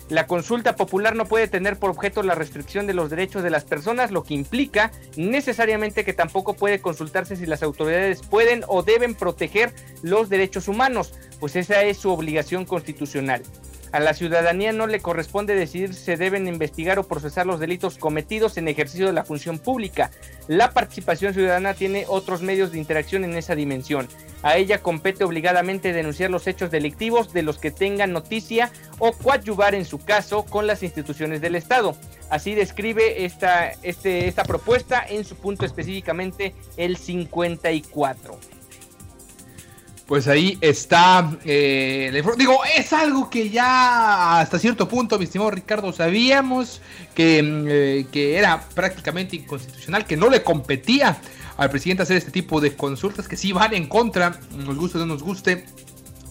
La 0.10 0.27
consulta 0.27 0.75
popular 0.75 1.15
no 1.15 1.25
puede 1.25 1.48
tener 1.48 1.79
por 1.79 1.89
objeto 1.89 2.22
la 2.22 2.36
restricción 2.36 2.86
de 2.86 2.93
los 2.93 3.10
derechos 3.10 3.43
de 3.43 3.50
las 3.50 3.63
personas, 3.63 4.12
lo 4.12 4.24
que 4.24 4.34
implica 4.34 4.91
necesariamente 5.15 6.03
que 6.03 6.12
tampoco 6.12 6.53
puede 6.53 6.81
consultarse 6.81 7.38
si 7.38 7.46
las 7.46 7.63
autoridades 7.63 8.22
pueden 8.22 8.65
o 8.67 8.84
deben 8.84 9.15
proteger 9.15 9.74
los 10.01 10.27
derechos 10.27 10.67
humanos, 10.67 11.13
pues 11.39 11.55
esa 11.55 11.84
es 11.84 11.98
su 11.98 12.12
obligación 12.12 12.65
constitucional. 12.65 13.41
A 13.92 14.00
la 14.00 14.14
ciudadanía 14.14 14.72
no 14.72 14.88
le 14.88 15.02
corresponde 15.02 15.54
decidir 15.54 15.94
si 15.94 16.04
se 16.06 16.16
deben 16.16 16.48
investigar 16.48 16.98
o 16.98 17.08
procesar 17.08 17.46
los 17.46 17.60
delitos 17.60 17.98
cometidos 17.98 18.56
en 18.58 18.70
ejercicio 18.70 19.08
de 19.08 19.14
la 19.14 19.26
función 19.26 19.60
pública. 19.60 20.12
La 20.48 20.72
participación 20.72 21.34
ciudadana 21.34 21.74
tiene 21.74 22.06
otros 22.08 22.42
medios 22.42 22.72
de 22.72 22.78
interacción 22.78 23.26
en 23.26 23.36
esa 23.36 23.54
dimensión. 23.54 24.08
A 24.44 24.56
ella 24.56 24.82
compete 24.82 25.26
obligadamente 25.26 25.92
denunciar 25.92 26.32
los 26.32 26.48
hechos 26.48 26.72
delictivos 26.72 27.34
de 27.34 27.44
los 27.44 27.58
que 27.58 27.70
tengan 27.70 28.14
noticia 28.14 28.72
o 28.98 29.12
coadyuvar 29.12 29.76
en 29.76 29.84
su 29.84 30.00
caso 30.00 30.46
con 30.46 30.68
las 30.68 30.84
instituciones 30.84 31.42
del 31.42 31.56
Estado. 31.56 31.96
Así 32.30 32.56
describe 32.56 33.26
esta, 33.26 33.72
este, 33.84 34.30
esta 34.30 34.44
propuesta 34.44 35.06
en 35.08 35.26
su 35.26 35.36
punto 35.36 35.66
específicamente 35.66 36.56
el 36.78 36.96
54 36.96 38.40
pues 40.12 40.27
ahí 40.27 40.58
está. 40.60 41.38
Eh, 41.46 42.22
digo, 42.38 42.60
es 42.75 42.91
algo 42.91 43.30
que 43.30 43.50
ya 43.50 44.41
hasta 44.41 44.60
cierto 44.60 44.86
punto, 44.89 45.18
mi 45.18 45.24
estimado 45.24 45.51
Ricardo, 45.51 45.94
sabíamos 45.94 46.82
que, 47.15 47.41
mm, 47.41 47.65
eh, 47.70 48.06
que 48.12 48.36
era 48.38 48.62
prácticamente 48.75 49.38
inconstitucional, 49.38 50.06
que 50.06 50.18
no 50.18 50.30
le 50.30 50.44
competía 50.44 51.18
al 51.56 51.70
presidente 51.70 52.03
hacer 52.03 52.18
este 52.18 52.30
tipo 52.30 52.60
de 52.60 52.75
consultas, 52.75 53.25
que 53.30 53.38
sí 53.38 53.53
van 53.53 53.74
en 53.74 53.88
contra, 53.88 54.38
nos 54.53 54.75
guste 54.75 54.98
o 54.98 55.00
no 55.00 55.13
nos 55.13 55.24
guste, 55.24 55.63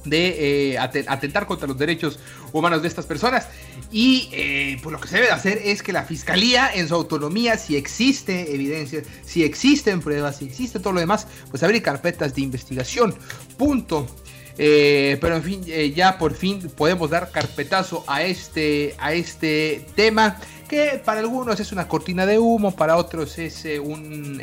de 0.05 0.73
eh, 0.73 0.79
atentar 0.79 1.47
contra 1.47 1.69
los 1.69 1.79
derechos 1.79 2.19
humanos 2.53 2.83
de 2.83 2.89
estas 2.89 3.07
personas. 3.07 3.49
Y 3.91 4.29
eh, 4.33 4.79
pues 4.83 4.93
lo 4.93 5.01
que 5.01 5.09
se 5.09 5.17
debe 5.17 5.31
hacer 5.31 5.61
es 5.65 5.83
que 5.83 5.93
la 5.93 6.05
fiscalía, 6.05 6.71
en 6.73 6.89
su 6.89 6.95
autonomía, 6.95 7.57
si 7.57 7.77
existe 7.77 8.55
evidencia, 8.55 9.03
si 9.25 9.43
existen 9.43 10.01
pruebas, 10.01 10.39
si 10.39 10.47
existe 10.47 10.79
todo 10.79 10.93
lo 10.93 11.01
demás, 11.01 11.27
pues 11.51 11.63
abrir 11.63 11.83
carpetas 11.83 12.35
de 12.35 12.43
investigación. 12.43 13.15
Punto. 13.57 14.07
Eh, 14.63 15.17
pero 15.21 15.37
en 15.37 15.43
fin, 15.43 15.65
ya 15.65 16.19
por 16.19 16.35
fin 16.35 16.71
podemos 16.77 17.09
dar 17.09 17.31
carpetazo 17.31 18.05
a 18.07 18.23
este, 18.23 18.95
a 18.99 19.15
este 19.15 19.87
tema 19.95 20.39
que 20.69 21.01
para 21.03 21.21
algunos 21.21 21.59
es 21.59 21.73
una 21.73 21.89
cortina 21.89 22.27
de 22.27 22.39
humo, 22.39 22.77
para 22.77 22.97
otros 22.97 23.39
es 23.39 23.65
un 23.83 24.41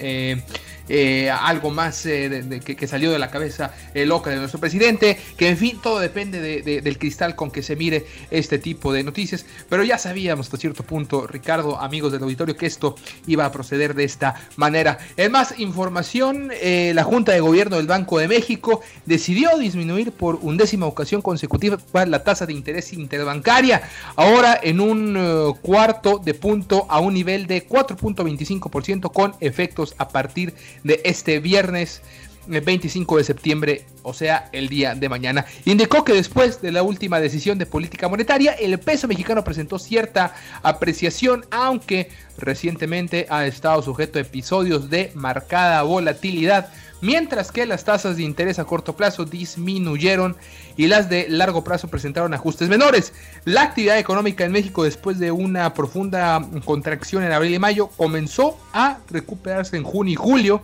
eh, 0.90 1.30
algo 1.30 1.70
más 1.70 2.06
eh, 2.06 2.62
que, 2.64 2.88
salió 2.88 3.12
de 3.12 3.20
la 3.20 3.30
cabeza 3.30 3.74
eh, 3.94 4.06
loca 4.06 4.30
de 4.30 4.38
nuestro 4.38 4.60
presidente, 4.60 5.18
que 5.36 5.50
en 5.50 5.58
fin, 5.58 5.80
todo 5.82 6.00
depende 6.00 6.40
del 6.42 6.98
cristal 6.98 7.36
con 7.36 7.52
que 7.52 7.62
se 7.62 7.76
mire 7.76 8.06
este 8.32 8.58
tipo 8.58 8.94
de 8.94 9.04
noticias, 9.04 9.46
pero 9.70 9.84
ya 9.84 9.98
sabíamos 9.98 10.48
hasta 10.48 10.58
cierto 10.58 10.84
punto, 10.84 11.28
Ricardo, 11.28 11.80
amigos 11.80 12.12
del 12.12 12.24
auditorio, 12.24 12.56
que 12.56 12.66
esto 12.66 12.96
iba 13.26 13.46
a 13.46 13.52
proceder 13.52 13.94
de 13.96 14.04
esta 14.04 14.36
manera. 14.56 14.98
En 15.18 15.32
más 15.32 15.60
información, 15.60 16.52
la 16.94 17.04
Junta 17.04 17.32
de 17.32 17.40
Gobierno 17.40 17.78
del 17.78 17.88
Banco 17.88 18.20
de 18.20 18.28
México 18.28 18.82
decidió 19.06 19.58
disminuir 19.58 20.12
por 20.12 20.40
undécima 20.42 20.86
ocasión 20.86 21.22
consecutiva 21.22 21.78
la 21.94 22.24
tasa 22.24 22.46
de 22.46 22.54
interés 22.54 22.94
interbancaria, 22.94 23.82
ahora 24.16 24.60
en 24.62 24.80
un 24.80 25.56
cuarto 25.62 26.20
de 26.24 26.34
punto 26.34 26.86
a 26.90 27.00
un 27.00 27.14
nivel 27.14 27.48
de 27.48 27.68
4.25% 27.68 29.12
con 29.12 29.34
efectos 29.40 29.96
a 29.98 30.08
partir 30.08 30.54
de 30.54 30.77
este 30.84 31.40
viernes 31.40 32.02
25 32.48 33.16
eh, 33.16 33.18
de 33.20 33.24
septiembre, 33.24 33.86
o 34.04 34.14
sea, 34.14 34.50
el 34.52 34.70
día 34.70 34.96
de 34.96 35.10
mañana. 35.10 35.46
Indicó 35.66 36.04
que 36.04 36.14
después 36.14 36.62
de 36.62 36.72
la 36.72 36.84
última 36.84 37.20
decisión 37.20 37.58
de 37.58 37.66
política 37.66 38.08
monetaria, 38.08 38.54
el 38.54 38.80
peso 38.80 39.08
mexicano 39.08 39.44
presentó 39.44 39.80
cierta 39.80 40.34
apreciación, 40.64 41.46
aunque 41.52 42.10
recientemente 42.38 43.28
ha 43.30 43.46
estado 43.46 43.82
sujeto 43.82 44.20
a 44.20 44.22
episodios 44.22 44.90
de 44.90 45.12
marcada 45.16 45.84
volatilidad, 45.84 46.72
mientras 47.02 47.52
que 47.52 47.66
las 47.66 47.84
tasas 47.84 48.18
de 48.18 48.24
interés 48.24 48.60
a 48.60 48.66
corto 48.66 48.96
plazo 48.96 49.26
disminuyeron 49.26 50.36
y 50.76 50.88
las 50.88 51.10
de 51.10 51.28
largo 51.30 51.64
plazo 51.64 51.88
presentaron 51.88 52.34
ajustes 52.34 52.70
menores. 52.70 53.14
La 53.46 53.64
actividad 53.64 53.98
económica 53.98 54.46
en 54.46 54.52
México 54.52 54.84
después 54.84 55.20
de 55.20 55.32
una 55.32 55.74
profunda 55.74 56.46
contracción 56.66 57.24
en 57.24 57.32
abril 57.32 57.54
y 57.54 57.60
mayo 57.60 57.88
comenzó 57.98 58.58
a 58.74 59.00
recuperarse 59.10 59.78
en 59.78 59.84
junio 59.84 60.14
y 60.14 60.16
julio 60.16 60.62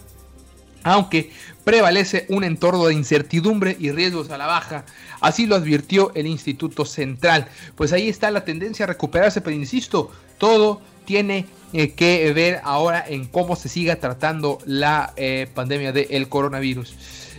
aunque 0.84 1.32
prevalece 1.64 2.26
un 2.30 2.44
entorno 2.44 2.86
de 2.86 2.94
incertidumbre 2.94 3.76
y 3.80 3.92
riesgos 3.92 4.30
a 4.30 4.38
la 4.38 4.48
baja. 4.48 4.86
Así 5.22 5.46
lo 5.46 5.56
advirtió 5.56 6.12
el 6.14 6.28
Instituto 6.28 6.86
Central. 6.86 7.48
Pues 7.76 7.94
ahí 7.94 8.10
está 8.10 8.30
la 8.32 8.44
tendencia 8.44 8.84
a 8.84 8.90
recuperarse, 8.90 9.42
pero 9.42 9.56
insisto, 9.56 10.12
todo 10.38 10.82
tiene 11.06 11.46
eh, 11.74 11.92
que 11.92 12.32
ver 12.34 12.62
ahora 12.64 13.04
en 13.08 13.26
cómo 13.26 13.56
se 13.56 13.70
siga 13.70 13.96
tratando 13.96 14.60
la 14.66 15.14
eh, 15.16 15.48
pandemia 15.54 15.92
del 15.92 16.30
coronavirus. 16.30 16.96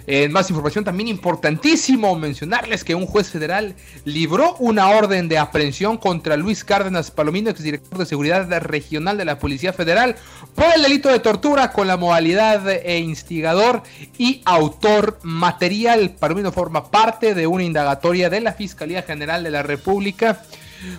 En 0.06 0.32
más 0.32 0.50
información, 0.50 0.84
también 0.84 1.08
importantísimo 1.08 2.14
mencionarles 2.14 2.84
que 2.84 2.94
un 2.94 3.06
juez 3.06 3.30
federal 3.30 3.74
libró 4.04 4.54
una 4.58 4.90
orden 4.90 5.28
de 5.28 5.38
aprehensión 5.38 5.96
contra 5.96 6.36
Luis 6.36 6.62
Cárdenas 6.62 7.10
Palomino, 7.10 7.48
exdirector 7.48 7.98
de 7.98 8.04
Seguridad 8.04 8.46
Regional 8.60 9.16
de 9.16 9.24
la 9.24 9.38
Policía 9.38 9.72
Federal, 9.72 10.16
por 10.54 10.66
el 10.76 10.82
delito 10.82 11.08
de 11.08 11.20
tortura 11.20 11.72
con 11.72 11.86
la 11.86 11.96
modalidad 11.96 12.68
e 12.68 12.98
instigador 12.98 13.82
y 14.18 14.42
autor 14.44 15.20
material. 15.22 16.16
Palomino 16.18 16.52
forma 16.52 16.90
parte 16.90 17.34
de 17.34 17.46
una 17.46 17.64
indagatoria 17.64 18.28
de 18.28 18.42
la 18.42 18.52
Fiscalía 18.52 19.02
General 19.02 19.42
de 19.42 19.50
la 19.52 19.62
República 19.62 20.42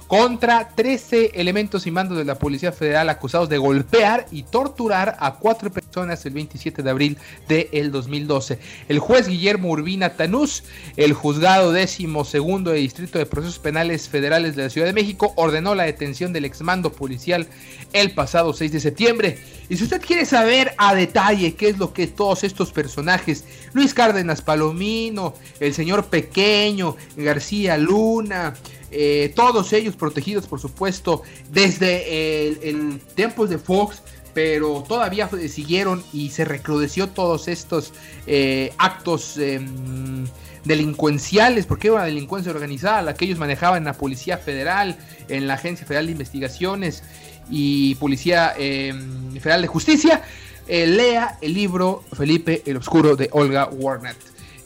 contra 0.08 0.70
13 0.70 1.32
elementos 1.36 1.88
y 1.88 1.92
mandos 1.92 2.18
de 2.18 2.26
la 2.26 2.40
Policía 2.40 2.72
Federal 2.72 3.10
acusados 3.10 3.50
de 3.50 3.58
golpear 3.58 4.26
y 4.32 4.44
torturar 4.44 5.18
a 5.20 5.36
cuatro 5.36 5.72
personas 5.72 6.26
el 6.26 6.34
27 6.34 6.84
de 6.84 6.90
abril 6.90 7.18
del 7.48 7.92
2012. 7.92 8.60
El 8.88 9.00
juez 9.00 9.28
Guillermo 9.28 9.70
Urbina 9.70 10.16
Tanús, 10.16 10.64
el 10.98 11.14
juzgado 11.14 11.72
décimo 11.72 12.26
segundo 12.26 12.72
de 12.72 12.80
Distrito 12.80 13.18
de 13.18 13.26
Procesos 13.26 13.60
Penales 13.60 14.10
Federales 14.10 14.56
de 14.56 14.64
la 14.64 14.70
Ciudad 14.70 14.88
de 14.88 14.94
México, 14.94 15.34
ordenó 15.36 15.76
la 15.76 15.84
detención 15.84 16.34
del 16.34 16.46
exmando 16.46 16.92
policial 16.92 17.48
el 17.94 18.12
pasado 18.12 18.54
6 18.54 18.72
de 18.72 18.80
septiembre. 18.80 19.40
Y 19.70 19.78
si 19.78 19.84
usted 19.84 20.02
quiere 20.02 20.26
saber 20.26 20.74
a 20.78 20.94
detalle 20.94 21.56
qué 21.56 21.70
es 21.70 21.78
lo 21.78 21.94
que 21.94 22.08
todos 22.08 22.44
estos 22.44 22.72
personajes, 22.72 23.46
Luis 23.74 23.94
Cárdenas 23.94 24.42
Palomino, 24.42 25.34
el 25.60 25.74
señor 25.74 26.06
Pequeño, 26.06 26.96
García 27.16 27.78
Luna, 27.78 28.54
eh, 28.92 29.32
todos 29.36 29.74
ellos 29.74 29.96
protegidos, 29.96 30.48
por 30.48 30.60
supuesto, 30.60 31.24
desde 31.52 32.70
el, 32.70 33.00
tiempos 33.16 33.50
de 33.50 33.58
Fox, 33.58 34.02
pero 34.34 34.84
todavía 34.88 35.30
siguieron 35.50 36.04
y 36.12 36.30
se 36.30 36.44
recrudeció 36.46 37.08
todos 37.08 37.48
estos 37.48 37.94
eh, 38.28 38.74
actos 38.78 39.38
em, 39.38 40.26
delincuenciales, 40.66 41.66
porque 41.66 41.88
era 41.88 41.96
una 41.96 42.06
delincuencia 42.06 42.52
organizada, 42.52 43.02
la 43.02 43.14
que 43.14 43.26
ellos 43.26 43.40
manejaban 43.40 43.78
en 43.80 43.86
la 43.86 43.94
Policía 43.94 44.38
Federal, 44.38 44.98
en 45.30 45.48
la 45.48 45.54
Agencia 45.54 45.88
Federal 45.88 46.08
de 46.08 46.12
Investigaciones 46.12 47.04
y 47.50 47.96
Policía 47.96 48.54
em, 48.58 49.32
Federal 49.40 49.62
de 49.62 49.68
Justicia. 49.68 50.24
Eh, 50.68 50.88
lea 50.88 51.38
el 51.42 51.54
libro 51.54 52.04
Felipe 52.12 52.64
el 52.66 52.78
Oscuro 52.78 53.16
de 53.16 53.30
Olga 53.32 53.70
Warnett. 53.72 54.18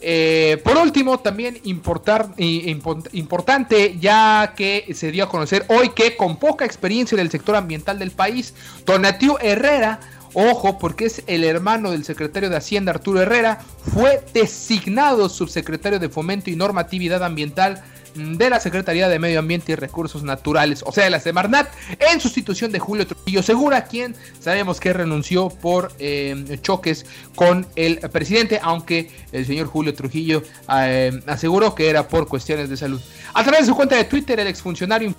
Eh, 0.01 0.61
por 0.63 0.77
último, 0.77 1.19
también 1.19 1.59
importar, 1.63 2.29
importante, 2.37 3.97
ya 3.99 4.53
que 4.55 4.85
se 4.93 5.11
dio 5.11 5.25
a 5.25 5.29
conocer 5.29 5.65
hoy 5.67 5.89
que 5.89 6.15
con 6.15 6.37
poca 6.37 6.65
experiencia 6.65 7.15
en 7.15 7.21
el 7.21 7.31
sector 7.31 7.55
ambiental 7.55 7.99
del 7.99 8.11
país, 8.11 8.53
Tonatiu 8.85 9.37
Herrera, 9.41 9.99
ojo, 10.33 10.77
porque 10.79 11.05
es 11.05 11.23
el 11.27 11.43
hermano 11.43 11.91
del 11.91 12.05
secretario 12.05 12.49
de 12.49 12.55
Hacienda 12.55 12.91
Arturo 12.91 13.21
Herrera, 13.21 13.59
fue 13.93 14.23
designado 14.33 15.27
subsecretario 15.27 15.99
de 15.99 16.09
Fomento 16.09 16.49
y 16.49 16.55
Normatividad 16.55 17.23
Ambiental 17.23 17.83
de 18.15 18.49
la 18.49 18.59
Secretaría 18.59 19.07
de 19.07 19.19
Medio 19.19 19.39
Ambiente 19.39 19.71
y 19.71 19.75
Recursos 19.75 20.23
Naturales, 20.23 20.83
o 20.85 20.91
sea, 20.91 21.03
de 21.03 21.09
la 21.09 21.19
Semarnat, 21.19 21.69
en 21.99 22.19
sustitución 22.19 22.71
de 22.71 22.79
Julio 22.79 23.05
Trujillo 23.07 23.43
Segura, 23.43 23.85
quien 23.85 24.15
sabemos 24.39 24.79
que 24.79 24.93
renunció 24.93 25.49
por 25.49 25.91
eh, 25.99 26.57
choques 26.61 27.05
con 27.35 27.67
el 27.75 27.99
presidente, 28.11 28.59
aunque 28.61 29.11
el 29.31 29.45
señor 29.45 29.67
Julio 29.67 29.93
Trujillo 29.93 30.43
eh, 30.81 31.19
aseguró 31.27 31.75
que 31.75 31.89
era 31.89 32.07
por 32.07 32.27
cuestiones 32.27 32.69
de 32.69 32.77
salud. 32.77 33.01
A 33.33 33.43
través 33.43 33.61
de 33.61 33.67
su 33.67 33.75
cuenta 33.75 33.95
de 33.95 34.05
Twitter, 34.05 34.39
el 34.39 34.47
exfuncionario 34.47 35.13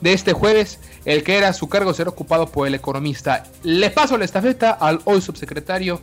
de 0.00 0.12
este 0.12 0.32
jueves, 0.32 0.78
el 1.04 1.22
que 1.22 1.36
era 1.36 1.52
su 1.52 1.68
cargo 1.68 1.92
será 1.92 2.10
ocupado 2.10 2.46
por 2.46 2.66
el 2.68 2.74
economista. 2.74 3.44
Le 3.62 3.90
paso 3.90 4.16
la 4.16 4.24
estafeta 4.24 4.70
al 4.70 5.00
hoy 5.04 5.20
subsecretario 5.20 6.00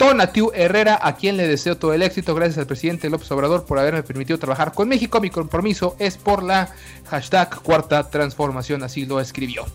Tonatiu 0.00 0.50
Herrera, 0.54 0.98
a 1.02 1.14
quien 1.14 1.36
le 1.36 1.46
deseo 1.46 1.76
todo 1.76 1.92
el 1.92 2.00
éxito. 2.00 2.34
Gracias 2.34 2.56
al 2.56 2.66
presidente 2.66 3.10
López 3.10 3.30
Obrador 3.32 3.66
por 3.66 3.78
haberme 3.78 4.02
permitido 4.02 4.38
trabajar 4.38 4.72
con 4.72 4.88
México. 4.88 5.20
Mi 5.20 5.28
compromiso 5.28 5.94
es 5.98 6.16
por 6.16 6.42
la 6.42 6.70
hashtag 7.10 7.60
cuarta 7.60 8.08
transformación, 8.08 8.82
así 8.82 9.04
lo 9.04 9.20
escribió. 9.20 9.66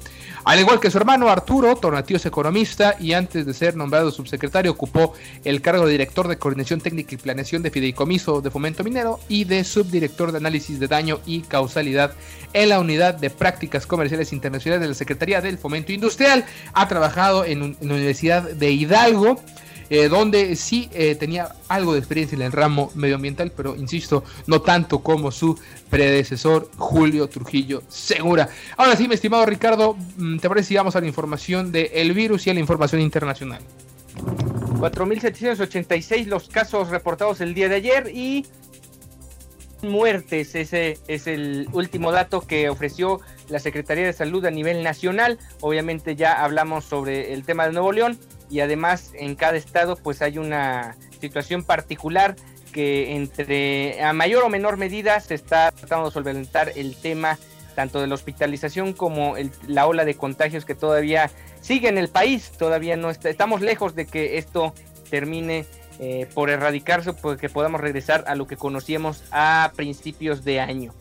Al 0.44 0.60
igual 0.60 0.80
que 0.80 0.90
su 0.90 0.98
hermano 0.98 1.30
Arturo, 1.30 1.76
Tonatiu 1.76 2.18
es 2.18 2.26
economista 2.26 2.96
y 3.00 3.14
antes 3.14 3.46
de 3.46 3.54
ser 3.54 3.76
nombrado 3.76 4.10
subsecretario 4.10 4.72
ocupó 4.72 5.14
el 5.44 5.62
cargo 5.62 5.86
de 5.86 5.92
director 5.92 6.28
de 6.28 6.40
coordinación 6.40 6.82
técnica 6.82 7.14
y 7.14 7.18
planeación 7.20 7.62
de 7.62 7.70
fideicomiso 7.70 8.42
de 8.42 8.50
fomento 8.50 8.84
minero 8.84 9.20
y 9.30 9.44
de 9.44 9.64
subdirector 9.64 10.32
de 10.32 10.40
análisis 10.40 10.80
de 10.80 10.88
daño 10.88 11.20
y 11.28 11.42
causalidad 11.42 12.16
en 12.54 12.70
la 12.70 12.80
unidad 12.80 13.14
de 13.14 13.30
prácticas 13.30 13.86
comerciales 13.86 14.34
internacionales 14.34 14.82
de 14.82 14.88
la 14.88 14.96
Secretaría 14.96 15.40
del 15.40 15.60
Fomento 15.60 15.92
Industrial. 15.92 16.46
Ha 16.74 16.88
trabajado 16.88 17.46
en 17.46 17.78
la 17.80 17.94
Universidad 17.94 18.42
de 18.42 18.72
Hidalgo 18.72 19.40
eh, 19.90 20.10
donde 20.10 20.56
sí 20.56 20.90
eh, 20.94 21.16
tenía 21.16 21.56
algo 21.68 21.94
de 21.94 22.00
experiencia 22.00 22.36
en 22.36 22.42
el 22.42 22.52
ramo 22.52 22.92
medioambiental, 22.96 23.52
pero 23.52 23.76
insisto, 23.76 24.24
no 24.48 24.62
tanto 24.62 25.00
como 25.00 25.32
su 25.32 25.58
predecesor 25.90 26.70
Julio 26.78 27.28
Trujillo 27.28 27.84
Segura. 27.88 28.50
Ahora 28.78 28.96
sí, 28.96 29.08
mi 29.08 29.16
estimado 29.16 29.46
Ricardo, 29.46 29.96
mm, 30.18 30.40
¿te 30.40 30.50
parece 30.50 30.70
si 30.70 30.76
vamos 30.76 30.96
a 30.96 31.02
la 31.02 31.08
información 31.08 31.72
del 31.72 32.14
virus 32.14 32.48
y 32.48 32.50
a 32.50 32.54
la 32.54 32.60
información 32.60 33.02
internacional? 33.02 33.62
4.786 34.16 36.28
los 36.28 36.50
casos 36.50 36.90
reportados 36.90 37.42
el 37.42 37.54
día 37.54 37.70
de 37.70 37.76
ayer 37.76 38.12
y 38.14 38.46
muertes. 39.82 40.56
Ese 40.56 40.98
es 41.08 41.28
el 41.28 41.68
último 41.74 42.12
dato 42.12 42.42
que 42.42 42.70
ofreció 42.70 43.22
la 43.50 43.60
Secretaría 43.60 44.06
de 44.06 44.14
Salud 44.14 44.46
a 44.46 44.52
nivel 44.52 44.84
nacional. 44.84 45.38
Obviamente 45.62 46.16
ya 46.16 46.44
hablamos 46.44 46.86
sobre 46.86 47.34
el 47.34 47.44
tema 47.44 47.66
de 47.66 47.74
Nuevo 47.74 47.92
León 47.92 48.18
y 48.56 48.62
además 48.62 49.12
en 49.16 49.36
cada 49.36 49.58
estado 49.58 49.98
pues 49.98 50.22
hay 50.22 50.38
una 50.38 50.96
situación 51.20 51.62
particular 51.62 52.38
que 52.72 53.14
entre 53.14 54.02
a 54.02 54.14
mayor 54.14 54.44
o 54.44 54.50
menor 54.50 54.78
medida 54.78 55.20
se 55.20 55.36
está 55.36 55.74
tratando 55.74 56.06
de 56.06 56.14
solventar 56.14 56.72
el 56.78 56.96
tema 56.96 57.38
tanto 57.76 58.00
de 58.00 58.08
la 58.08 58.16
hospitalización 58.16 58.94
como 58.94 59.36
la 59.68 59.88
ola 59.88 60.06
de 60.06 60.16
contagios 60.16 60.64
que 60.64 60.74
todavía 60.74 61.30
sigue 61.60 61.90
en 61.90 61.98
el 61.98 62.08
país, 62.08 62.54
todavía 62.58 62.96
no 62.96 63.10
está, 63.10 63.30
estamos 63.30 63.60
lejos 63.60 63.94
de 63.94 64.06
que 64.06 64.38
esto 64.38 64.74
termine 65.10 65.66
eh, 66.00 66.26
por 66.34 66.50
erradicarse, 66.50 67.12
porque 67.12 67.48
que 67.48 67.50
podamos 67.50 67.82
regresar 67.82 68.24
a 68.26 68.36
lo 68.36 68.48
que 68.48 68.56
conocíamos 68.56 69.26
a 69.32 69.74
principios 69.76 70.46
de 70.46 70.62
año. 70.62 70.94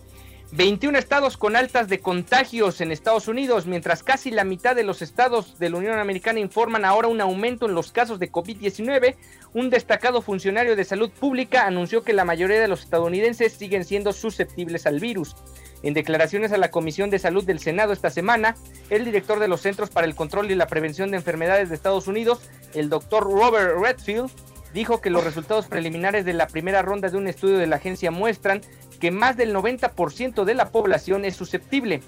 21 0.57 0.97
estados 0.97 1.37
con 1.37 1.57
altas 1.57 1.89
de 1.89 1.99
contagios 1.99 2.81
en 2.81 2.93
Estados 2.93 3.27
Unidos, 3.27 3.67
mientras 3.67 4.05
casi 4.05 4.31
la 4.31 4.45
mitad 4.45 4.77
de 4.77 4.85
los 4.85 5.03
estados 5.03 5.59
de 5.59 5.69
la 5.69 5.79
Unión 5.79 5.99
Americana 5.99 6.39
informan 6.39 6.85
ahora 6.85 7.09
un 7.09 7.21
aumento 7.21 7.67
en 7.67 7.75
los 7.75 7.91
casos 7.91 8.21
de 8.21 8.31
COVID-19. 8.31 9.17
Un 9.53 9.69
destacado 9.69 10.23
funcionario 10.23 10.77
de 10.77 10.85
salud 10.85 11.11
pública 11.11 11.67
anunció 11.67 12.05
que 12.05 12.13
la 12.13 12.25
mayoría 12.25 12.61
de 12.61 12.69
los 12.69 12.85
estadounidenses 12.85 13.55
siguen 13.55 13.85
siendo 13.85 14.13
susceptibles 14.13 14.87
al 14.87 15.01
virus. 15.01 15.35
En 15.83 15.93
declaraciones 15.93 16.53
a 16.53 16.57
la 16.57 16.71
Comisión 16.71 17.11
de 17.11 17.19
Salud 17.19 17.43
del 17.43 17.59
Senado 17.59 17.93
esta 17.93 18.11
semana, 18.11 18.55
el 18.91 19.05
director 19.05 19.41
de 19.41 19.49
los 19.49 19.61
Centros 19.61 19.91
para 19.91 20.07
el 20.07 20.15
Control 20.15 20.49
y 20.53 20.55
la 20.55 20.69
Prevención 20.69 21.11
de 21.11 21.17
Enfermedades 21.17 21.69
de 21.69 21.75
Estados 21.75 22.07
Unidos, 22.07 22.49
el 22.75 22.91
doctor 22.91 23.25
Robert 23.25 23.77
Redfield, 23.77 24.31
dijo 24.75 25.01
que 25.01 25.09
los 25.09 25.25
resultados 25.25 25.67
preliminares 25.67 26.25
de 26.25 26.33
la 26.33 26.49
primera 26.49 26.83
ronda 26.83 27.09
de 27.09 27.17
un 27.17 27.29
estudio 27.29 27.59
de 27.59 27.69
la 27.69 27.77
agencia 27.77 28.11
muestran 28.11 28.61
que 29.05 29.11
más 29.11 29.37
del 29.37 29.55
90% 29.55 30.45
de 30.45 30.55
la 30.55 30.71
población 30.71 31.27
es 31.27 31.37
susceptible. 31.37 32.01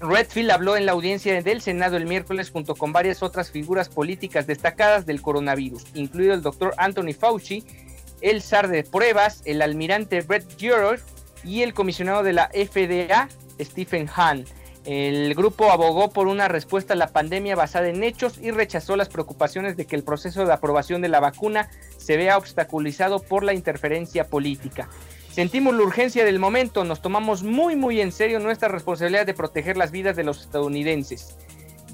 Redfield 0.00 0.52
habló 0.52 0.76
en 0.76 0.86
la 0.86 0.92
audiencia 0.92 1.42
del 1.42 1.60
Senado 1.60 1.96
el 1.96 2.06
miércoles 2.06 2.50
junto 2.50 2.76
con 2.76 2.92
varias 2.92 3.20
otras 3.24 3.50
figuras 3.50 3.88
políticas 3.88 4.46
destacadas 4.46 5.06
del 5.06 5.20
coronavirus, 5.20 5.86
incluido 5.94 6.34
el 6.34 6.42
doctor 6.42 6.72
Anthony 6.76 7.14
Fauci, 7.18 7.64
el 8.20 8.42
zar 8.42 8.68
de 8.68 8.84
pruebas, 8.84 9.42
el 9.44 9.60
almirante 9.60 10.20
Brett 10.20 10.46
Giroir 10.56 11.00
y 11.42 11.62
el 11.62 11.74
comisionado 11.74 12.22
de 12.22 12.32
la 12.32 12.48
FDA, 12.50 13.28
Stephen 13.60 14.08
Hahn. 14.14 14.44
El 14.84 15.34
grupo 15.34 15.72
abogó 15.72 16.10
por 16.10 16.28
una 16.28 16.46
respuesta 16.46 16.94
a 16.94 16.96
la 16.96 17.08
pandemia 17.08 17.56
basada 17.56 17.88
en 17.88 18.04
hechos 18.04 18.38
y 18.40 18.52
rechazó 18.52 18.94
las 18.94 19.08
preocupaciones 19.08 19.76
de 19.76 19.84
que 19.84 19.96
el 19.96 20.04
proceso 20.04 20.46
de 20.46 20.52
aprobación 20.52 21.02
de 21.02 21.08
la 21.08 21.18
vacuna 21.18 21.68
se 21.96 22.16
vea 22.16 22.38
obstaculizado 22.38 23.18
por 23.18 23.42
la 23.42 23.52
interferencia 23.52 24.28
política. 24.28 24.88
Sentimos 25.30 25.74
la 25.74 25.82
urgencia 25.82 26.24
del 26.24 26.38
momento, 26.38 26.84
nos 26.84 27.00
tomamos 27.00 27.42
muy 27.42 27.76
muy 27.76 28.00
en 28.00 28.12
serio 28.12 28.40
nuestra 28.40 28.68
responsabilidad 28.68 29.26
de 29.26 29.34
proteger 29.34 29.76
las 29.76 29.92
vidas 29.92 30.16
de 30.16 30.24
los 30.24 30.40
estadounidenses. 30.40 31.36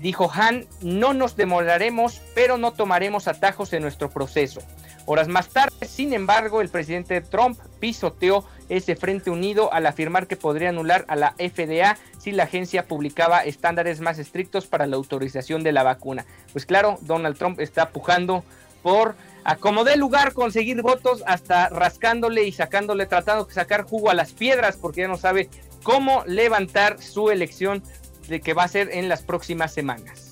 Dijo 0.01 0.31
Han, 0.33 0.66
no 0.81 1.14
nos 1.14 1.37
demoraremos, 1.37 2.20
pero 2.35 2.57
no 2.59 2.73
tomaremos 2.73 3.29
atajos 3.29 3.73
en 3.73 3.83
nuestro 3.83 4.11
proceso. 4.11 4.61
Horas 5.07 5.29
más 5.29 5.49
tarde, 5.49 5.87
sin 5.87 6.14
embargo, 6.14 6.62
el 6.62 6.70
presidente 6.70 7.20
Trump 7.20 7.59
pisoteó 7.81 8.44
ese 8.70 8.97
frente 8.97 9.31
unido 9.31 9.70
al 9.73 9.87
afirmar 9.87 10.27
que 10.27 10.37
podría 10.37 10.70
anular 10.70 11.05
a 11.09 11.16
la 11.16 11.33
FDA 11.33 11.99
si 12.18 12.33
la 12.33 12.44
agencia 12.44 12.87
publicaba 12.87 13.44
estándares 13.44 14.01
más 14.01 14.18
estrictos 14.18 14.66
para 14.66 14.87
la 14.87 14.97
autorización 14.97 15.62
de 15.62 15.73
la 15.73 15.83
vacuna. 15.83 16.25
Pues 16.53 16.64
claro, 16.64 16.99
Donald 17.03 17.37
Trump 17.37 17.61
está 17.61 17.90
pujando 17.90 18.44
por 18.83 19.14
a 19.44 19.57
como 19.57 19.85
dé 19.85 19.96
lugar 19.96 20.33
conseguir 20.33 20.80
votos 20.83 21.22
hasta 21.26 21.68
rascándole 21.68 22.44
y 22.44 22.52
sacándole, 22.52 23.07
tratando 23.07 23.44
de 23.44 23.54
sacar 23.54 23.83
jugo 23.83 24.11
a 24.11 24.14
las 24.14 24.33
piedras 24.33 24.76
porque 24.76 25.02
ya 25.02 25.09
no 25.09 25.18
sabe 25.18 25.48
cómo 25.83 26.24
levantar 26.26 27.00
su 27.00 27.30
elección 27.30 27.83
de 28.28 28.40
que 28.40 28.54
va 28.54 28.64
a 28.64 28.68
ser 28.68 28.90
en 28.92 29.09
las 29.09 29.22
próximas 29.22 29.72
semanas. 29.72 30.24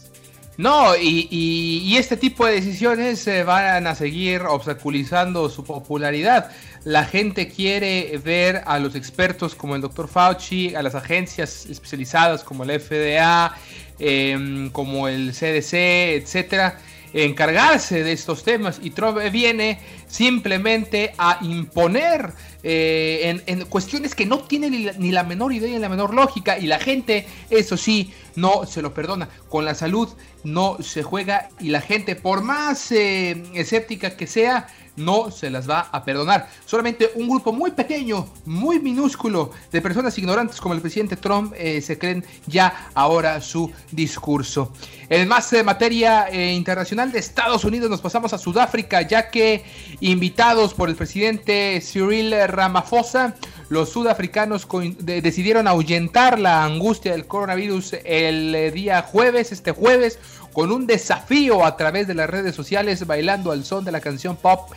No, 0.59 0.95
y, 0.97 1.97
este 1.97 2.17
tipo 2.17 2.47
de 2.47 2.55
decisiones 2.55 3.19
se 3.19 3.43
van 3.43 3.87
a 3.87 3.95
seguir 3.95 4.43
obstaculizando 4.43 5.49
su 5.49 5.65
popularidad. 5.65 6.51
La 6.85 7.05
gente 7.05 7.49
quiere 7.49 8.19
ver 8.23 8.63
a 8.67 8.79
los 8.79 8.95
expertos 8.95 9.55
como 9.55 9.77
el 9.77 9.81
Dr. 9.81 10.09
Fauci, 10.09 10.75
a 10.75 10.83
las 10.83 10.95
agencias 10.95 11.67
especializadas 11.67 12.45
como 12.45 12.65
el 12.65 12.71
FDA, 12.71 13.57
em, 13.99 14.69
como 14.71 15.09
el 15.09 15.33
CDC, 15.33 16.17
etcétera, 16.17 16.79
encargarse 17.13 18.03
de 18.03 18.13
estos 18.13 18.45
temas. 18.45 18.81
Y 18.83 18.91
Trump 18.91 19.19
viene 19.31 19.81
simplemente 20.09 21.15
a 21.19 21.39
imponer 21.43 22.33
eh, 22.63 23.43
en, 23.47 23.65
cuestiones 23.65 24.15
que 24.15 24.27
no 24.27 24.41
tienen 24.41 24.73
ni 24.99 25.11
la, 25.11 25.25
menor 25.25 25.53
idea 25.53 25.71
ni 25.71 25.79
la 25.79 25.89
menor 25.89 26.15
lógica 26.15 26.59
y 26.59 26.67
la 26.67 26.79
gente, 26.79 27.27
eso 27.51 27.77
sí, 27.77 28.13
no 28.37 28.67
se 28.67 28.83
lo 28.83 28.95
perdona. 28.95 29.29
Con 29.49 29.65
la 29.65 29.75
salud 29.75 30.09
no 30.45 30.79
se 30.83 31.03
juega 31.03 31.49
y 31.61 31.69
la 31.69 31.81
gente, 31.81 32.17
por 32.17 32.43
más 32.43 32.93
eh, 32.93 33.43
escéptica 33.55 34.17
que 34.17 34.27
sea, 34.27 34.69
no 34.97 35.31
se 35.31 35.51
las 35.51 35.69
va 35.69 35.89
a 35.93 36.05
perdonar. 36.05 36.49
Solamente 36.67 37.11
un 37.15 37.29
grupo 37.29 37.53
muy 37.53 37.71
pequeño, 37.71 38.27
muy 38.45 38.79
minúsculo 38.79 39.51
de 39.71 39.81
personas 39.81 40.17
ignorantes 40.19 40.61
como 40.61 40.75
el 40.75 40.81
presidente 40.81 41.17
Trump 41.17 41.55
eh, 41.57 41.81
se 41.81 41.99
creen 41.99 42.25
ya 42.47 42.91
ahora 42.95 43.41
su 43.41 43.71
discurso. 43.91 44.73
En 45.09 45.29
más 45.29 45.51
de 45.51 45.63
materia 45.63 46.29
eh, 46.29 46.53
internacional 46.53 47.13
de 47.13 47.19
Estados 47.19 47.65
Unidos 47.65 47.91
nos 47.91 48.01
pasamos 48.01 48.33
a 48.33 48.39
Sudáfrica 48.39 49.03
ya 49.03 49.31
que 49.31 49.65
invitados 50.01 50.75
por 50.75 50.89
el 50.89 50.97
presidente 50.97 51.81
Cyril 51.81 52.35
Ramaphosa, 52.49 53.35
los 53.69 53.89
sudafricanos 53.91 54.69
decidieron 54.99 55.67
ahuyentar 55.67 56.39
la 56.39 56.65
angustia 56.65 57.13
del 57.13 57.27
coronavirus 57.27 57.95
el 58.05 58.55
eh, 58.55 58.71
día 58.71 59.03
jueves, 59.03 59.51
este 59.51 59.73
jueves, 59.73 60.19
con 60.53 60.73
un 60.73 60.87
desafío 60.87 61.65
a 61.65 61.77
través 61.77 62.07
de 62.07 62.15
las 62.15 62.29
redes 62.29 62.55
sociales 62.55 63.07
bailando 63.07 63.53
al 63.53 63.65
son 63.65 63.85
de 63.85 63.93
la 63.93 64.01
canción 64.01 64.37
pop 64.37 64.71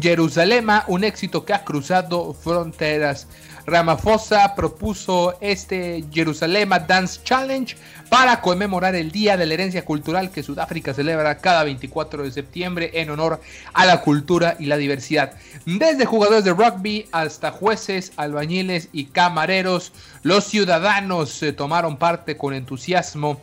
Jerusalema, 0.00 0.84
un 0.88 1.04
éxito 1.04 1.44
que 1.44 1.54
ha 1.54 1.64
cruzado 1.64 2.34
fronteras. 2.34 3.26
Ramaphosa 3.68 4.54
propuso 4.54 5.36
este 5.42 6.02
Jerusalema 6.10 6.78
Dance 6.78 7.20
Challenge 7.22 7.76
para 8.08 8.40
conmemorar 8.40 8.94
el 8.94 9.10
Día 9.10 9.36
de 9.36 9.44
la 9.44 9.52
Herencia 9.52 9.84
Cultural 9.84 10.30
que 10.30 10.42
Sudáfrica 10.42 10.94
celebra 10.94 11.36
cada 11.36 11.64
24 11.64 12.22
de 12.22 12.32
septiembre 12.32 12.90
en 12.94 13.10
honor 13.10 13.42
a 13.74 13.84
la 13.84 14.00
cultura 14.00 14.56
y 14.58 14.66
la 14.66 14.78
diversidad. 14.78 15.34
Desde 15.66 16.06
jugadores 16.06 16.44
de 16.44 16.54
rugby 16.54 17.08
hasta 17.12 17.50
jueces, 17.50 18.12
albañiles 18.16 18.88
y 18.92 19.04
camareros, 19.06 19.92
los 20.22 20.44
ciudadanos 20.44 21.44
tomaron 21.54 21.98
parte 21.98 22.38
con 22.38 22.54
entusiasmo 22.54 23.38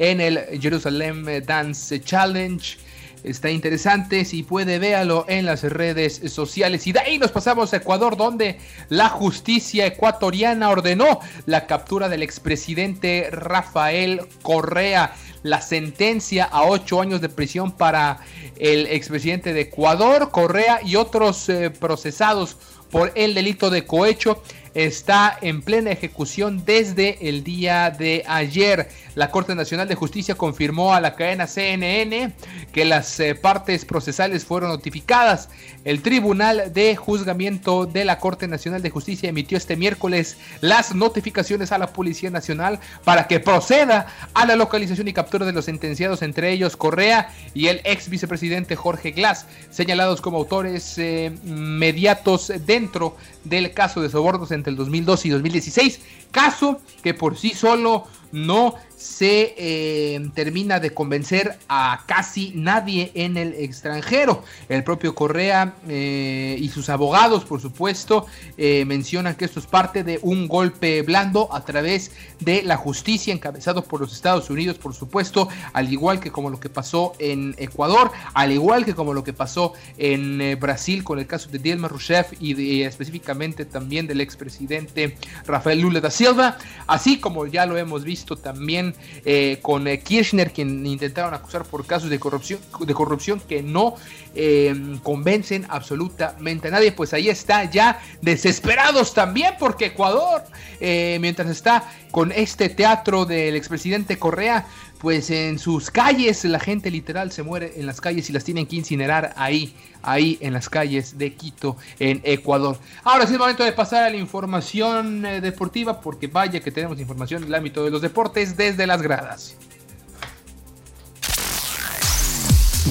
en 0.00 0.20
el 0.20 0.38
Jerusalem 0.60 1.26
Dance 1.44 2.00
Challenge. 2.00 2.78
Está 3.22 3.50
interesante, 3.50 4.24
si 4.24 4.42
puede 4.42 4.78
véalo 4.78 5.26
en 5.28 5.44
las 5.44 5.62
redes 5.62 6.22
sociales. 6.32 6.86
Y 6.86 6.92
de 6.92 7.00
ahí 7.00 7.18
nos 7.18 7.30
pasamos 7.30 7.70
a 7.72 7.76
Ecuador, 7.76 8.16
donde 8.16 8.58
la 8.88 9.10
justicia 9.10 9.84
ecuatoriana 9.84 10.70
ordenó 10.70 11.20
la 11.44 11.66
captura 11.66 12.08
del 12.08 12.22
expresidente 12.22 13.28
Rafael 13.30 14.22
Correa. 14.40 15.14
La 15.42 15.60
sentencia 15.60 16.44
a 16.44 16.64
ocho 16.64 17.00
años 17.02 17.20
de 17.20 17.28
prisión 17.28 17.72
para 17.72 18.20
el 18.58 18.86
expresidente 18.86 19.52
de 19.52 19.62
Ecuador, 19.62 20.30
Correa 20.30 20.80
y 20.82 20.96
otros 20.96 21.48
eh, 21.50 21.70
procesados 21.70 22.56
por 22.90 23.12
el 23.14 23.34
delito 23.34 23.70
de 23.70 23.86
cohecho 23.86 24.42
está 24.74 25.36
en 25.40 25.62
plena 25.62 25.90
ejecución 25.90 26.64
desde 26.64 27.28
el 27.28 27.44
día 27.44 27.90
de 27.90 28.24
ayer. 28.26 28.88
La 29.14 29.30
Corte 29.30 29.54
Nacional 29.54 29.88
de 29.88 29.94
Justicia 29.94 30.34
confirmó 30.34 30.94
a 30.94 31.00
la 31.00 31.14
cadena 31.14 31.46
CNN 31.46 32.32
que 32.72 32.84
las 32.84 33.18
eh, 33.20 33.34
partes 33.34 33.84
procesales 33.84 34.44
fueron 34.44 34.70
notificadas. 34.70 35.48
El 35.84 36.02
Tribunal 36.02 36.72
de 36.72 36.94
Juzgamiento 36.94 37.86
de 37.86 38.04
la 38.04 38.18
Corte 38.18 38.46
Nacional 38.46 38.82
de 38.82 38.90
Justicia 38.90 39.28
emitió 39.28 39.58
este 39.58 39.76
miércoles 39.76 40.36
las 40.60 40.94
notificaciones 40.94 41.72
a 41.72 41.78
la 41.78 41.92
Policía 41.92 42.30
Nacional 42.30 42.78
para 43.04 43.26
que 43.26 43.40
proceda 43.40 44.06
a 44.34 44.46
la 44.46 44.56
localización 44.56 45.08
y 45.08 45.12
captura 45.12 45.46
de 45.46 45.52
los 45.52 45.64
sentenciados, 45.64 46.22
entre 46.22 46.52
ellos 46.52 46.76
Correa 46.76 47.32
y 47.54 47.66
el 47.66 47.80
ex 47.84 48.08
vicepresidente 48.08 48.76
Jorge 48.76 49.10
Glass, 49.10 49.46
señalados 49.70 50.20
como 50.20 50.38
autores 50.38 50.96
eh, 50.98 51.32
mediatos 51.44 52.52
dentro 52.66 53.16
del 53.44 53.72
caso 53.72 54.00
de 54.00 54.10
sobornos 54.10 54.50
entre 54.60 54.70
el 54.70 54.76
2012 54.76 55.28
y 55.28 55.30
2016, 55.32 56.00
caso 56.30 56.80
que 57.02 57.14
por 57.14 57.36
sí 57.36 57.50
solo 57.50 58.06
no 58.32 58.74
se 59.00 59.54
eh, 59.56 60.20
termina 60.34 60.78
de 60.78 60.92
convencer 60.92 61.58
a 61.68 62.04
casi 62.06 62.52
nadie 62.54 63.10
en 63.14 63.38
el 63.38 63.54
extranjero. 63.54 64.44
El 64.68 64.84
propio 64.84 65.14
Correa 65.14 65.74
eh, 65.88 66.54
y 66.60 66.68
sus 66.68 66.90
abogados, 66.90 67.46
por 67.46 67.62
supuesto, 67.62 68.26
eh, 68.58 68.84
mencionan 68.84 69.36
que 69.36 69.46
esto 69.46 69.58
es 69.58 69.66
parte 69.66 70.04
de 70.04 70.18
un 70.20 70.46
golpe 70.46 71.00
blando 71.00 71.48
a 71.50 71.64
través 71.64 72.12
de 72.40 72.62
la 72.62 72.76
justicia 72.76 73.32
encabezado 73.32 73.82
por 73.84 74.02
los 74.02 74.12
Estados 74.12 74.50
Unidos, 74.50 74.76
por 74.76 74.94
supuesto, 74.94 75.48
al 75.72 75.90
igual 75.90 76.20
que 76.20 76.30
como 76.30 76.50
lo 76.50 76.60
que 76.60 76.68
pasó 76.68 77.14
en 77.18 77.54
Ecuador, 77.56 78.12
al 78.34 78.52
igual 78.52 78.84
que 78.84 78.94
como 78.94 79.14
lo 79.14 79.24
que 79.24 79.32
pasó 79.32 79.72
en 79.96 80.58
Brasil 80.60 81.04
con 81.04 81.18
el 81.18 81.26
caso 81.26 81.48
de 81.48 81.58
Dilma 81.58 81.88
Rousseff 81.88 82.34
y 82.38 82.82
específicamente 82.82 83.64
también 83.64 84.06
del 84.06 84.20
expresidente 84.20 85.16
Rafael 85.46 85.80
Lula 85.80 86.00
da 86.00 86.10
Silva, 86.10 86.58
así 86.86 87.18
como 87.18 87.46
ya 87.46 87.64
lo 87.64 87.78
hemos 87.78 88.04
visto 88.04 88.36
también 88.36 88.89
eh, 89.24 89.58
con 89.62 89.86
eh, 89.86 90.00
Kirchner, 90.00 90.52
quien 90.52 90.86
intentaron 90.86 91.34
acusar 91.34 91.64
por 91.64 91.86
casos 91.86 92.10
de 92.10 92.18
corrupción, 92.18 92.60
de 92.80 92.94
corrupción 92.94 93.40
que 93.40 93.62
no 93.62 93.94
eh, 94.34 94.98
convencen 95.02 95.66
absolutamente 95.68 96.68
a 96.68 96.70
nadie. 96.70 96.92
Pues 96.92 97.12
ahí 97.12 97.28
está, 97.28 97.64
ya 97.64 98.00
desesperados 98.22 99.14
también, 99.14 99.54
porque 99.58 99.86
Ecuador, 99.86 100.42
mientras 100.80 101.48
está 101.48 101.90
con 102.10 102.32
este 102.32 102.68
teatro 102.68 103.24
del 103.24 103.54
expresidente 103.54 104.18
Correa, 104.18 104.66
pues 105.00 105.30
en 105.30 105.58
sus 105.58 105.90
calles 105.90 106.44
la 106.44 106.60
gente 106.60 106.90
literal 106.90 107.32
se 107.32 107.42
muere 107.42 107.72
en 107.76 107.86
las 107.86 108.00
calles 108.00 108.28
y 108.28 108.32
las 108.32 108.44
tienen 108.44 108.66
que 108.66 108.76
incinerar 108.76 109.32
ahí, 109.36 109.74
ahí 110.02 110.36
en 110.40 110.52
las 110.52 110.68
calles 110.68 111.16
de 111.16 111.32
Quito, 111.34 111.76
en 111.98 112.20
Ecuador. 112.22 112.78
Ahora 113.02 113.26
sí 113.26 113.32
es 113.32 113.38
momento 113.38 113.64
de 113.64 113.72
pasar 113.72 114.04
a 114.04 114.10
la 114.10 114.16
información 114.16 115.24
eh, 115.24 115.40
deportiva 115.40 116.00
porque 116.00 116.26
vaya 116.26 116.60
que 116.60 116.70
tenemos 116.70 117.00
información 117.00 117.42
en 117.42 117.48
el 117.48 117.54
ámbito 117.54 117.82
de 117.82 117.90
los 117.90 118.02
deportes 118.02 118.56
desde 118.56 118.86
las 118.86 119.00
gradas. 119.00 119.56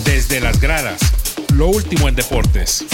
Desde 0.04 0.40
las 0.40 0.60
gradas, 0.60 1.00
lo 1.54 1.68
último 1.68 2.10
en 2.10 2.16
deportes. 2.16 2.86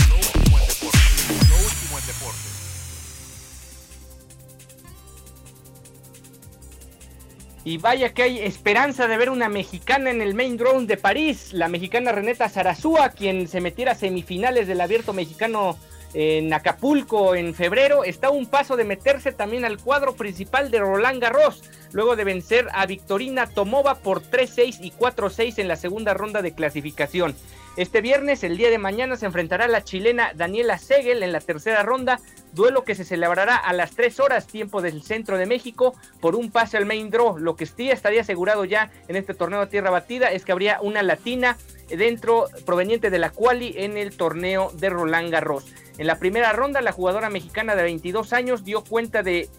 Y 7.65 7.79
vaya 7.79 8.13
que 8.13 8.21
hay 8.21 8.39
esperanza 8.39 9.07
de 9.07 9.17
ver 9.17 9.31
una 9.31 9.49
mexicana 9.49 10.11
en 10.11 10.21
el 10.21 10.35
main 10.35 10.55
draw 10.55 10.79
de 10.85 10.97
París, 10.97 11.51
la 11.51 11.67
mexicana 11.67 12.11
Reneta 12.11 12.47
Zarazúa, 12.47 13.09
quien 13.09 13.47
se 13.47 13.59
metiera 13.59 13.93
a 13.93 13.95
semifinales 13.95 14.67
del 14.67 14.81
abierto 14.81 15.13
mexicano 15.13 15.75
en 16.17 16.53
Acapulco 16.53 17.35
en 17.35 17.53
febrero, 17.53 18.05
está 18.05 18.27
a 18.27 18.31
un 18.31 18.45
paso 18.45 18.77
de 18.77 18.85
meterse 18.85 19.33
también 19.33 19.65
al 19.65 19.77
cuadro 19.77 20.15
principal 20.15 20.71
de 20.71 20.79
Roland 20.79 21.21
Garros, 21.21 21.61
luego 21.91 22.15
de 22.15 22.23
vencer 22.23 22.69
a 22.73 22.85
Victorina 22.85 23.47
Tomova 23.47 23.95
por 23.95 24.23
3-6 24.23 24.77
y 24.79 24.91
4-6 24.91 25.59
en 25.59 25.67
la 25.67 25.75
segunda 25.75 26.13
ronda 26.13 26.41
de 26.41 26.55
clasificación. 26.55 27.35
Este 27.75 27.99
viernes, 27.99 28.45
el 28.45 28.55
día 28.55 28.69
de 28.69 28.77
mañana, 28.77 29.17
se 29.17 29.25
enfrentará 29.25 29.67
la 29.67 29.83
chilena 29.83 30.31
Daniela 30.33 30.77
Segel 30.77 31.21
en 31.21 31.33
la 31.33 31.41
tercera 31.41 31.83
ronda, 31.83 32.21
duelo 32.53 32.85
que 32.85 32.95
se 32.95 33.03
celebrará 33.03 33.57
a 33.57 33.73
las 33.73 33.91
3 33.91 34.21
horas 34.21 34.47
tiempo 34.47 34.81
del 34.81 35.03
centro 35.03 35.37
de 35.37 35.45
México 35.45 35.93
por 36.21 36.37
un 36.37 36.49
pase 36.49 36.77
al 36.77 36.85
main 36.85 37.09
draw. 37.09 37.37
Lo 37.37 37.57
que 37.57 37.65
sí 37.65 37.91
estaría 37.91 38.21
asegurado 38.21 38.63
ya 38.63 38.89
en 39.09 39.17
este 39.17 39.33
torneo 39.33 39.59
de 39.59 39.67
tierra 39.67 39.89
batida 39.89 40.31
es 40.31 40.45
que 40.45 40.53
habría 40.53 40.79
una 40.79 41.03
latina 41.03 41.57
dentro 41.89 42.47
proveniente 42.65 43.09
de 43.09 43.19
la 43.19 43.31
quali 43.31 43.73
en 43.77 43.97
el 43.97 44.15
torneo 44.15 44.71
de 44.75 44.89
Roland 44.89 45.31
Garros. 45.31 45.65
En 45.97 46.07
la 46.07 46.19
primera 46.19 46.51
ronda, 46.53 46.81
la 46.81 46.91
jugadora 46.91 47.29
mexicana 47.29 47.75
de 47.75 47.83
22 47.83 48.33
años 48.33 48.63
dio 48.63 48.83
cuenta 48.83 49.23
de 49.23 49.49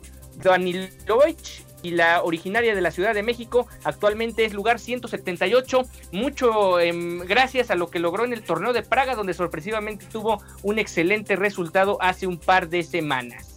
Danilovich 0.43 1.65
y 1.83 1.91
la 1.91 2.23
originaria 2.23 2.75
de 2.75 2.81
la 2.81 2.91
Ciudad 2.91 3.15
de 3.15 3.23
México 3.23 3.69
actualmente 3.85 4.45
es 4.45 4.53
lugar 4.53 4.79
178, 4.79 5.83
mucho 6.13 6.81
em, 6.81 7.21
gracias 7.21 7.71
a 7.71 7.75
lo 7.75 7.91
que 7.91 7.99
logró 7.99 8.25
en 8.25 8.33
el 8.33 8.43
torneo 8.43 8.73
de 8.73 8.83
Praga 8.83 9.15
donde 9.15 9.35
sorpresivamente 9.35 10.07
tuvo 10.07 10.43
un 10.63 10.79
excelente 10.79 11.37
resultado 11.37 11.99
hace 12.01 12.27
un 12.27 12.39
par 12.39 12.69
de 12.69 12.83
semanas. 12.83 13.53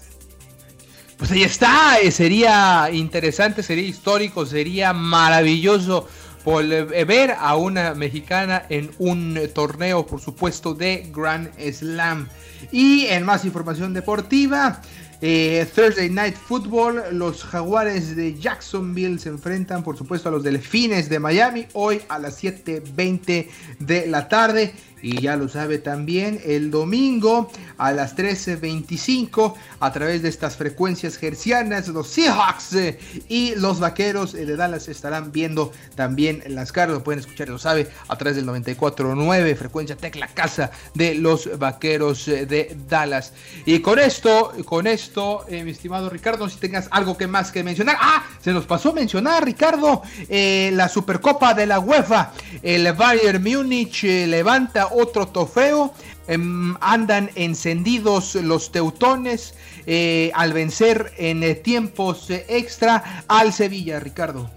Pues 1.17 1.31
ahí 1.31 1.43
está, 1.43 1.99
eh, 1.99 2.11
sería 2.11 2.89
interesante, 2.93 3.61
sería 3.61 3.83
histórico, 3.83 4.45
sería 4.45 4.93
maravilloso 4.93 6.07
eh, 6.45 7.05
ver 7.05 7.35
a 7.37 7.55
una 7.55 7.93
mexicana 7.93 8.63
en 8.69 8.91
un 8.97 9.39
torneo, 9.53 10.05
por 10.05 10.21
supuesto, 10.21 10.73
de 10.73 11.09
Grand 11.13 11.49
Slam. 11.71 12.27
Y 12.71 13.05
en 13.05 13.23
más 13.23 13.45
información 13.45 13.93
deportiva, 13.93 14.81
eh, 15.21 15.67
Thursday 15.75 16.09
Night 16.09 16.35
Football, 16.35 17.03
los 17.11 17.43
jaguares 17.43 18.15
de 18.15 18.39
Jacksonville 18.39 19.19
se 19.19 19.27
enfrentan 19.27 19.83
por 19.83 19.97
supuesto 19.97 20.29
a 20.29 20.31
los 20.31 20.43
delfines 20.43 21.09
de 21.09 21.19
Miami 21.19 21.67
hoy 21.73 22.01
a 22.07 22.19
las 22.19 22.41
7.20 22.41 23.49
de 23.79 24.07
la 24.07 24.29
tarde. 24.29 24.73
Y 25.01 25.21
ya 25.21 25.35
lo 25.35 25.47
sabe 25.47 25.77
también, 25.77 26.41
el 26.45 26.71
domingo 26.71 27.49
a 27.77 27.91
las 27.91 28.15
13.25 28.15 29.53
a 29.79 29.93
través 29.93 30.21
de 30.21 30.29
estas 30.29 30.55
frecuencias 30.55 31.17
gercianas, 31.17 31.87
los 31.87 32.07
Seahawks 32.07 32.73
eh, 32.73 32.99
y 33.29 33.55
los 33.55 33.79
Vaqueros 33.79 34.33
eh, 34.33 34.45
de 34.45 34.55
Dallas 34.55 34.87
estarán 34.87 35.31
viendo 35.31 35.71
también 35.95 36.43
las 36.47 36.71
caras, 36.71 36.95
lo 36.95 37.03
pueden 37.03 37.19
escuchar, 37.19 37.49
lo 37.49 37.59
sabe, 37.59 37.87
a 38.07 38.17
través 38.17 38.35
del 38.35 38.45
94.9, 38.45 39.55
frecuencia 39.55 39.95
Tech, 39.95 40.15
la 40.15 40.27
casa 40.27 40.71
de 40.93 41.15
los 41.15 41.57
Vaqueros 41.57 42.27
eh, 42.27 42.45
de 42.45 42.77
Dallas. 42.87 43.33
Y 43.65 43.79
con 43.79 43.99
esto, 43.99 44.51
con 44.65 44.87
esto, 44.87 45.45
mi 45.49 45.71
estimado 45.71 46.09
Ricardo, 46.09 46.49
si 46.49 46.57
tengas 46.57 46.87
algo 46.91 47.17
que 47.17 47.27
más 47.27 47.51
que 47.51 47.63
mencionar. 47.63 47.97
Ah, 47.99 48.25
se 48.41 48.51
nos 48.51 48.65
pasó 48.65 48.93
mencionar, 48.93 49.45
Ricardo, 49.45 50.01
la 50.29 50.89
Supercopa 50.89 51.53
de 51.53 51.65
la 51.65 51.79
UEFA. 51.79 52.33
El 52.61 52.91
Bayern 52.93 53.43
Múnich 53.43 54.03
levanta 54.03 54.88
otro 54.91 55.27
trofeo. 55.27 55.93
Em, 56.27 56.75
andan 56.79 57.31
encendidos 57.33 58.35
los 58.35 58.71
teutones 58.71 59.55
eh, 59.87 60.31
al 60.35 60.53
vencer 60.53 61.11
en 61.17 61.41
eh, 61.41 61.55
tiempos 61.55 62.29
eh, 62.29 62.45
extra 62.49 63.23
al 63.27 63.51
Sevilla, 63.51 63.99
Ricardo. 63.99 64.47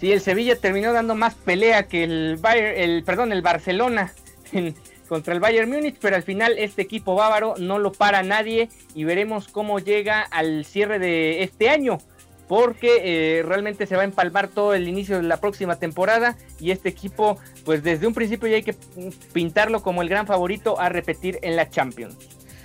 Sí, 0.00 0.10
el 0.12 0.22
Sevilla 0.22 0.56
terminó 0.56 0.94
dando 0.94 1.14
más 1.14 1.34
pelea 1.34 1.86
que 1.86 2.04
el 2.04 2.36
Bayern, 2.38 2.78
el 2.78 3.04
perdón, 3.04 3.32
el 3.32 3.42
Barcelona 3.42 4.14
contra 5.08 5.34
el 5.34 5.40
Bayern 5.40 5.70
Múnich, 5.70 5.96
pero 6.00 6.16
al 6.16 6.22
final 6.22 6.58
este 6.58 6.80
equipo 6.80 7.14
bávaro 7.14 7.54
no 7.58 7.78
lo 7.78 7.92
para 7.92 8.22
nadie 8.22 8.70
y 8.94 9.04
veremos 9.04 9.48
cómo 9.48 9.78
llega 9.78 10.22
al 10.22 10.64
cierre 10.64 10.98
de 10.98 11.42
este 11.42 11.68
año 11.68 11.98
porque 12.48 13.00
eh, 13.38 13.42
realmente 13.42 13.86
se 13.86 13.96
va 13.96 14.02
a 14.02 14.04
empalmar 14.04 14.48
todo 14.48 14.74
el 14.74 14.88
inicio 14.88 15.16
de 15.16 15.22
la 15.24 15.38
próxima 15.38 15.76
temporada 15.76 16.36
y 16.60 16.70
este 16.70 16.88
equipo 16.88 17.38
pues 17.64 17.82
desde 17.82 18.06
un 18.06 18.14
principio 18.14 18.48
ya 18.48 18.56
hay 18.56 18.62
que 18.62 18.76
pintarlo 19.32 19.82
como 19.82 20.02
el 20.02 20.08
gran 20.08 20.26
favorito 20.26 20.78
a 20.80 20.88
repetir 20.88 21.38
en 21.42 21.56
la 21.56 21.68
Champions. 21.68 22.16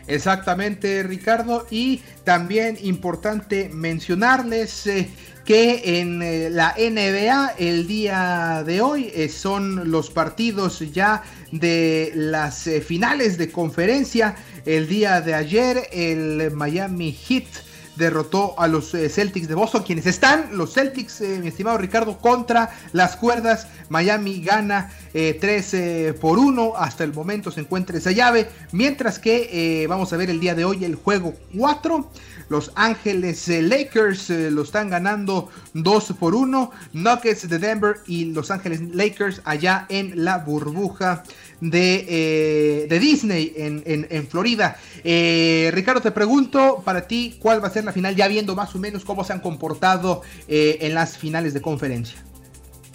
Exactamente 0.07 1.03
Ricardo 1.03 1.65
y 1.69 2.01
también 2.23 2.77
importante 2.81 3.69
mencionarles 3.69 4.87
eh, 4.87 5.09
que 5.45 5.99
en 5.99 6.21
eh, 6.21 6.49
la 6.49 6.75
NBA 6.77 7.55
el 7.57 7.87
día 7.87 8.63
de 8.65 8.81
hoy 8.81 9.11
son 9.29 9.89
los 9.89 10.11
partidos 10.11 10.79
ya 10.91 11.23
de 11.51 12.11
las 12.15 12.69
finales 12.85 13.37
de 13.37 13.51
conferencia. 13.51 14.35
El 14.65 14.87
día 14.87 15.21
de 15.21 15.33
ayer 15.33 15.87
el 15.91 16.51
Miami 16.51 17.11
Heat 17.11 17.70
derrotó 17.95 18.59
a 18.59 18.67
los 18.67 18.93
eh, 18.93 19.09
Celtics 19.09 19.47
de 19.47 19.55
Boston, 19.55 19.83
quienes 19.83 20.05
están, 20.05 20.57
los 20.57 20.73
Celtics, 20.73 21.21
eh, 21.21 21.39
mi 21.41 21.47
estimado 21.47 21.77
Ricardo, 21.77 22.17
contra 22.17 22.69
las 22.93 23.15
cuerdas. 23.15 23.67
Miami 23.89 24.41
gana 24.41 24.89
3 25.13 25.73
eh, 25.73 26.13
por 26.19 26.39
1, 26.39 26.73
hasta 26.77 27.03
el 27.03 27.13
momento 27.13 27.51
se 27.51 27.61
encuentra 27.61 27.97
esa 27.97 28.11
llave, 28.11 28.49
mientras 28.71 29.19
que 29.19 29.85
vamos 29.89 30.13
a 30.13 30.17
ver 30.17 30.29
el 30.29 30.39
día 30.39 30.55
de 30.55 30.65
hoy 30.65 30.85
el 30.85 30.95
juego 30.95 31.33
4. 31.57 32.09
Los 32.49 32.71
Ángeles 32.75 33.47
Lakers 33.47 34.29
lo 34.29 34.63
están 34.63 34.89
ganando 34.89 35.49
2 35.73 36.13
por 36.19 36.35
1. 36.35 36.71
Nuggets 36.93 37.47
de 37.47 37.59
Denver 37.59 37.97
y 38.07 38.25
Los 38.25 38.51
Ángeles 38.51 38.81
Lakers 38.93 39.41
allá 39.45 39.85
en 39.87 40.25
la 40.25 40.39
burbuja 40.39 41.23
de, 41.61 42.87
de 42.89 42.99
Disney 42.99 43.53
en, 43.55 43.83
en 43.85 44.27
Florida. 44.27 44.77
Ricardo, 45.03 46.01
te 46.01 46.11
pregunto 46.11 46.81
para 46.83 47.07
ti 47.07 47.37
cuál 47.39 47.63
va 47.63 47.67
a 47.67 47.71
ser 47.71 47.85
la 47.85 47.93
final, 47.93 48.15
ya 48.15 48.27
viendo 48.27 48.55
más 48.55 48.75
o 48.75 48.79
menos 48.79 49.05
cómo 49.05 49.23
se 49.23 49.33
han 49.33 49.39
comportado 49.39 50.21
eh, 50.47 50.79
en 50.81 50.93
las 50.93 51.17
finales 51.17 51.53
de 51.53 51.61
conferencia. 51.61 52.17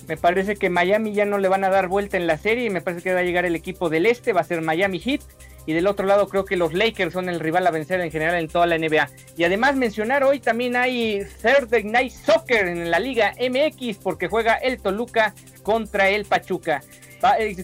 Me 0.09 0.17
parece 0.17 0.55
que 0.57 0.71
Miami 0.71 1.13
ya 1.13 1.25
no 1.25 1.39
le 1.39 1.49
van 1.49 1.65
a 1.65 1.69
dar 1.69 1.89
vuelta 1.89 2.17
en 2.17 2.27
la 2.27 2.39
serie 2.39 2.67
y 2.67 2.71
me 2.71 2.81
parece 2.81 3.03
que 3.03 3.15
va 3.15 3.21
a 3.21 3.25
llegar 3.25 3.45
el 3.45 3.57
equipo 3.57 3.89
del 3.89 4.07
este, 4.07 4.33
va 4.33 4.43
a 4.43 4.45
ser 4.45 4.63
Miami 4.63 5.01
Heat. 5.01 5.23
Y 5.69 5.73
del 5.73 5.89
otro 5.89 6.07
lado 6.07 6.29
creo 6.29 6.45
que 6.45 6.57
los 6.57 6.73
Lakers 6.75 7.13
son 7.13 7.29
el 7.29 7.41
rival 7.41 7.67
a 7.67 7.73
vencer 7.73 8.01
en 8.01 8.13
general 8.13 8.37
en 8.37 8.47
toda 8.47 8.67
la 8.67 8.79
NBA. 8.79 9.11
Y 9.37 9.43
además 9.43 9.75
mencionar 9.75 10.23
hoy 10.23 10.39
también 10.39 10.77
hay 10.77 11.27
Thursday 11.43 11.83
Night 11.83 12.13
Soccer 12.13 12.69
en 12.69 12.89
la 12.89 13.01
Liga 13.01 13.33
MX 13.33 13.99
porque 13.99 14.29
juega 14.29 14.55
el 14.55 14.81
Toluca 14.81 15.35
contra 15.65 16.09
el 16.09 16.25
Pachuca. 16.25 16.83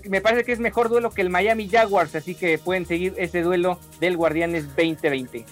Me 0.09 0.21
parece 0.21 0.45
que 0.45 0.53
es 0.53 0.61
mejor 0.61 0.89
duelo 0.89 1.11
que 1.11 1.23
el 1.23 1.31
Miami 1.31 1.69
Jaguars, 1.69 2.15
así 2.15 2.35
que 2.35 2.59
pueden 2.59 2.87
seguir 2.87 3.15
ese 3.17 3.43
duelo 3.43 3.79
del 4.01 4.17
Guardianes 4.17 4.69
2020. 4.69 5.45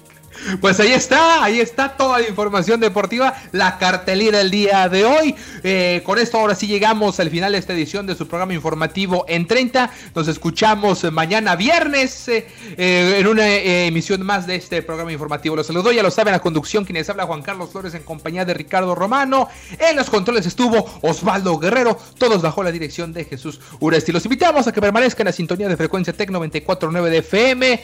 Pues 0.60 0.80
ahí 0.80 0.92
está, 0.92 1.44
ahí 1.44 1.60
está 1.60 1.96
toda 1.96 2.18
la 2.18 2.28
información 2.28 2.80
deportiva, 2.80 3.34
la 3.52 3.78
cartelera 3.78 4.38
del 4.38 4.50
día 4.50 4.88
de 4.88 5.04
hoy. 5.04 5.34
Eh, 5.62 6.02
con 6.04 6.18
esto 6.18 6.38
ahora 6.38 6.54
sí 6.54 6.66
llegamos 6.66 7.20
al 7.20 7.30
final 7.30 7.52
de 7.52 7.58
esta 7.58 7.72
edición 7.72 8.06
de 8.06 8.14
su 8.14 8.26
programa 8.26 8.54
informativo 8.54 9.24
en 9.28 9.46
30. 9.46 9.90
Nos 10.14 10.28
escuchamos 10.28 11.04
mañana 11.12 11.56
viernes 11.56 12.28
eh, 12.28 12.46
eh, 12.76 13.16
en 13.18 13.26
una 13.26 13.46
emisión 13.48 14.24
más 14.24 14.46
de 14.46 14.56
este 14.56 14.82
programa 14.82 15.12
informativo. 15.12 15.56
Los 15.56 15.66
saludo, 15.66 15.92
ya 15.92 16.02
lo 16.02 16.10
saben, 16.10 16.34
a 16.34 16.38
conducción 16.38 16.84
quienes 16.84 17.10
habla 17.10 17.26
Juan 17.26 17.42
Carlos 17.42 17.70
Flores 17.70 17.94
en 17.94 18.02
compañía 18.02 18.44
de 18.44 18.54
Ricardo 18.54 18.94
Romano. 18.94 19.48
En 19.78 19.96
los 19.96 20.08
controles 20.08 20.46
estuvo 20.46 20.86
Osvaldo 21.02 21.58
Guerrero, 21.58 21.98
todos 22.18 22.40
bajo 22.40 22.62
la 22.62 22.72
dirección 22.72 23.12
de 23.12 23.24
Jesús 23.24 23.60
Uresti. 23.80 24.12
Los 24.12 24.24
invitamos 24.24 24.66
a 24.66 24.72
que 24.72 24.80
permanezcan 24.80 25.22
en 25.22 25.26
la 25.26 25.32
sintonía 25.32 25.68
de 25.68 25.76
frecuencia 25.76 26.12
Tec 26.12 26.30
94.9 26.30 27.08
de 27.08 27.18
FM. 27.18 27.80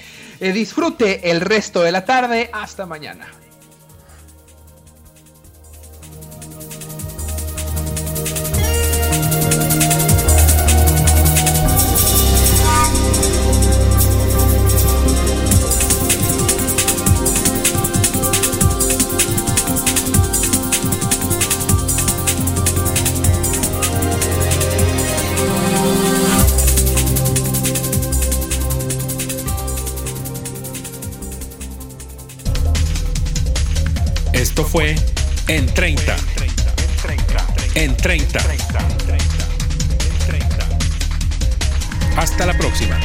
disfrute 0.52 1.30
el 1.30 1.40
resto 1.40 1.82
de 1.82 1.92
la 1.92 2.04
tarde 2.04 2.35
hasta 2.52 2.86
mañana. 2.86 3.26
Fue 34.76 34.94
En 35.48 35.64
30. 35.72 36.16
En 37.76 37.96
30. 37.96 38.38
Hasta 42.18 42.44
la 42.44 42.52
próxima. 42.58 43.00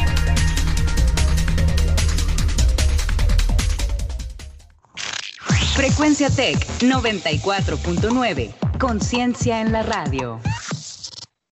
Frecuencia 5.74 6.30
Tech 6.30 6.58
94.9. 6.80 8.54
Conciencia 8.78 9.62
en 9.62 9.72
la 9.72 9.84
radio. 9.84 10.42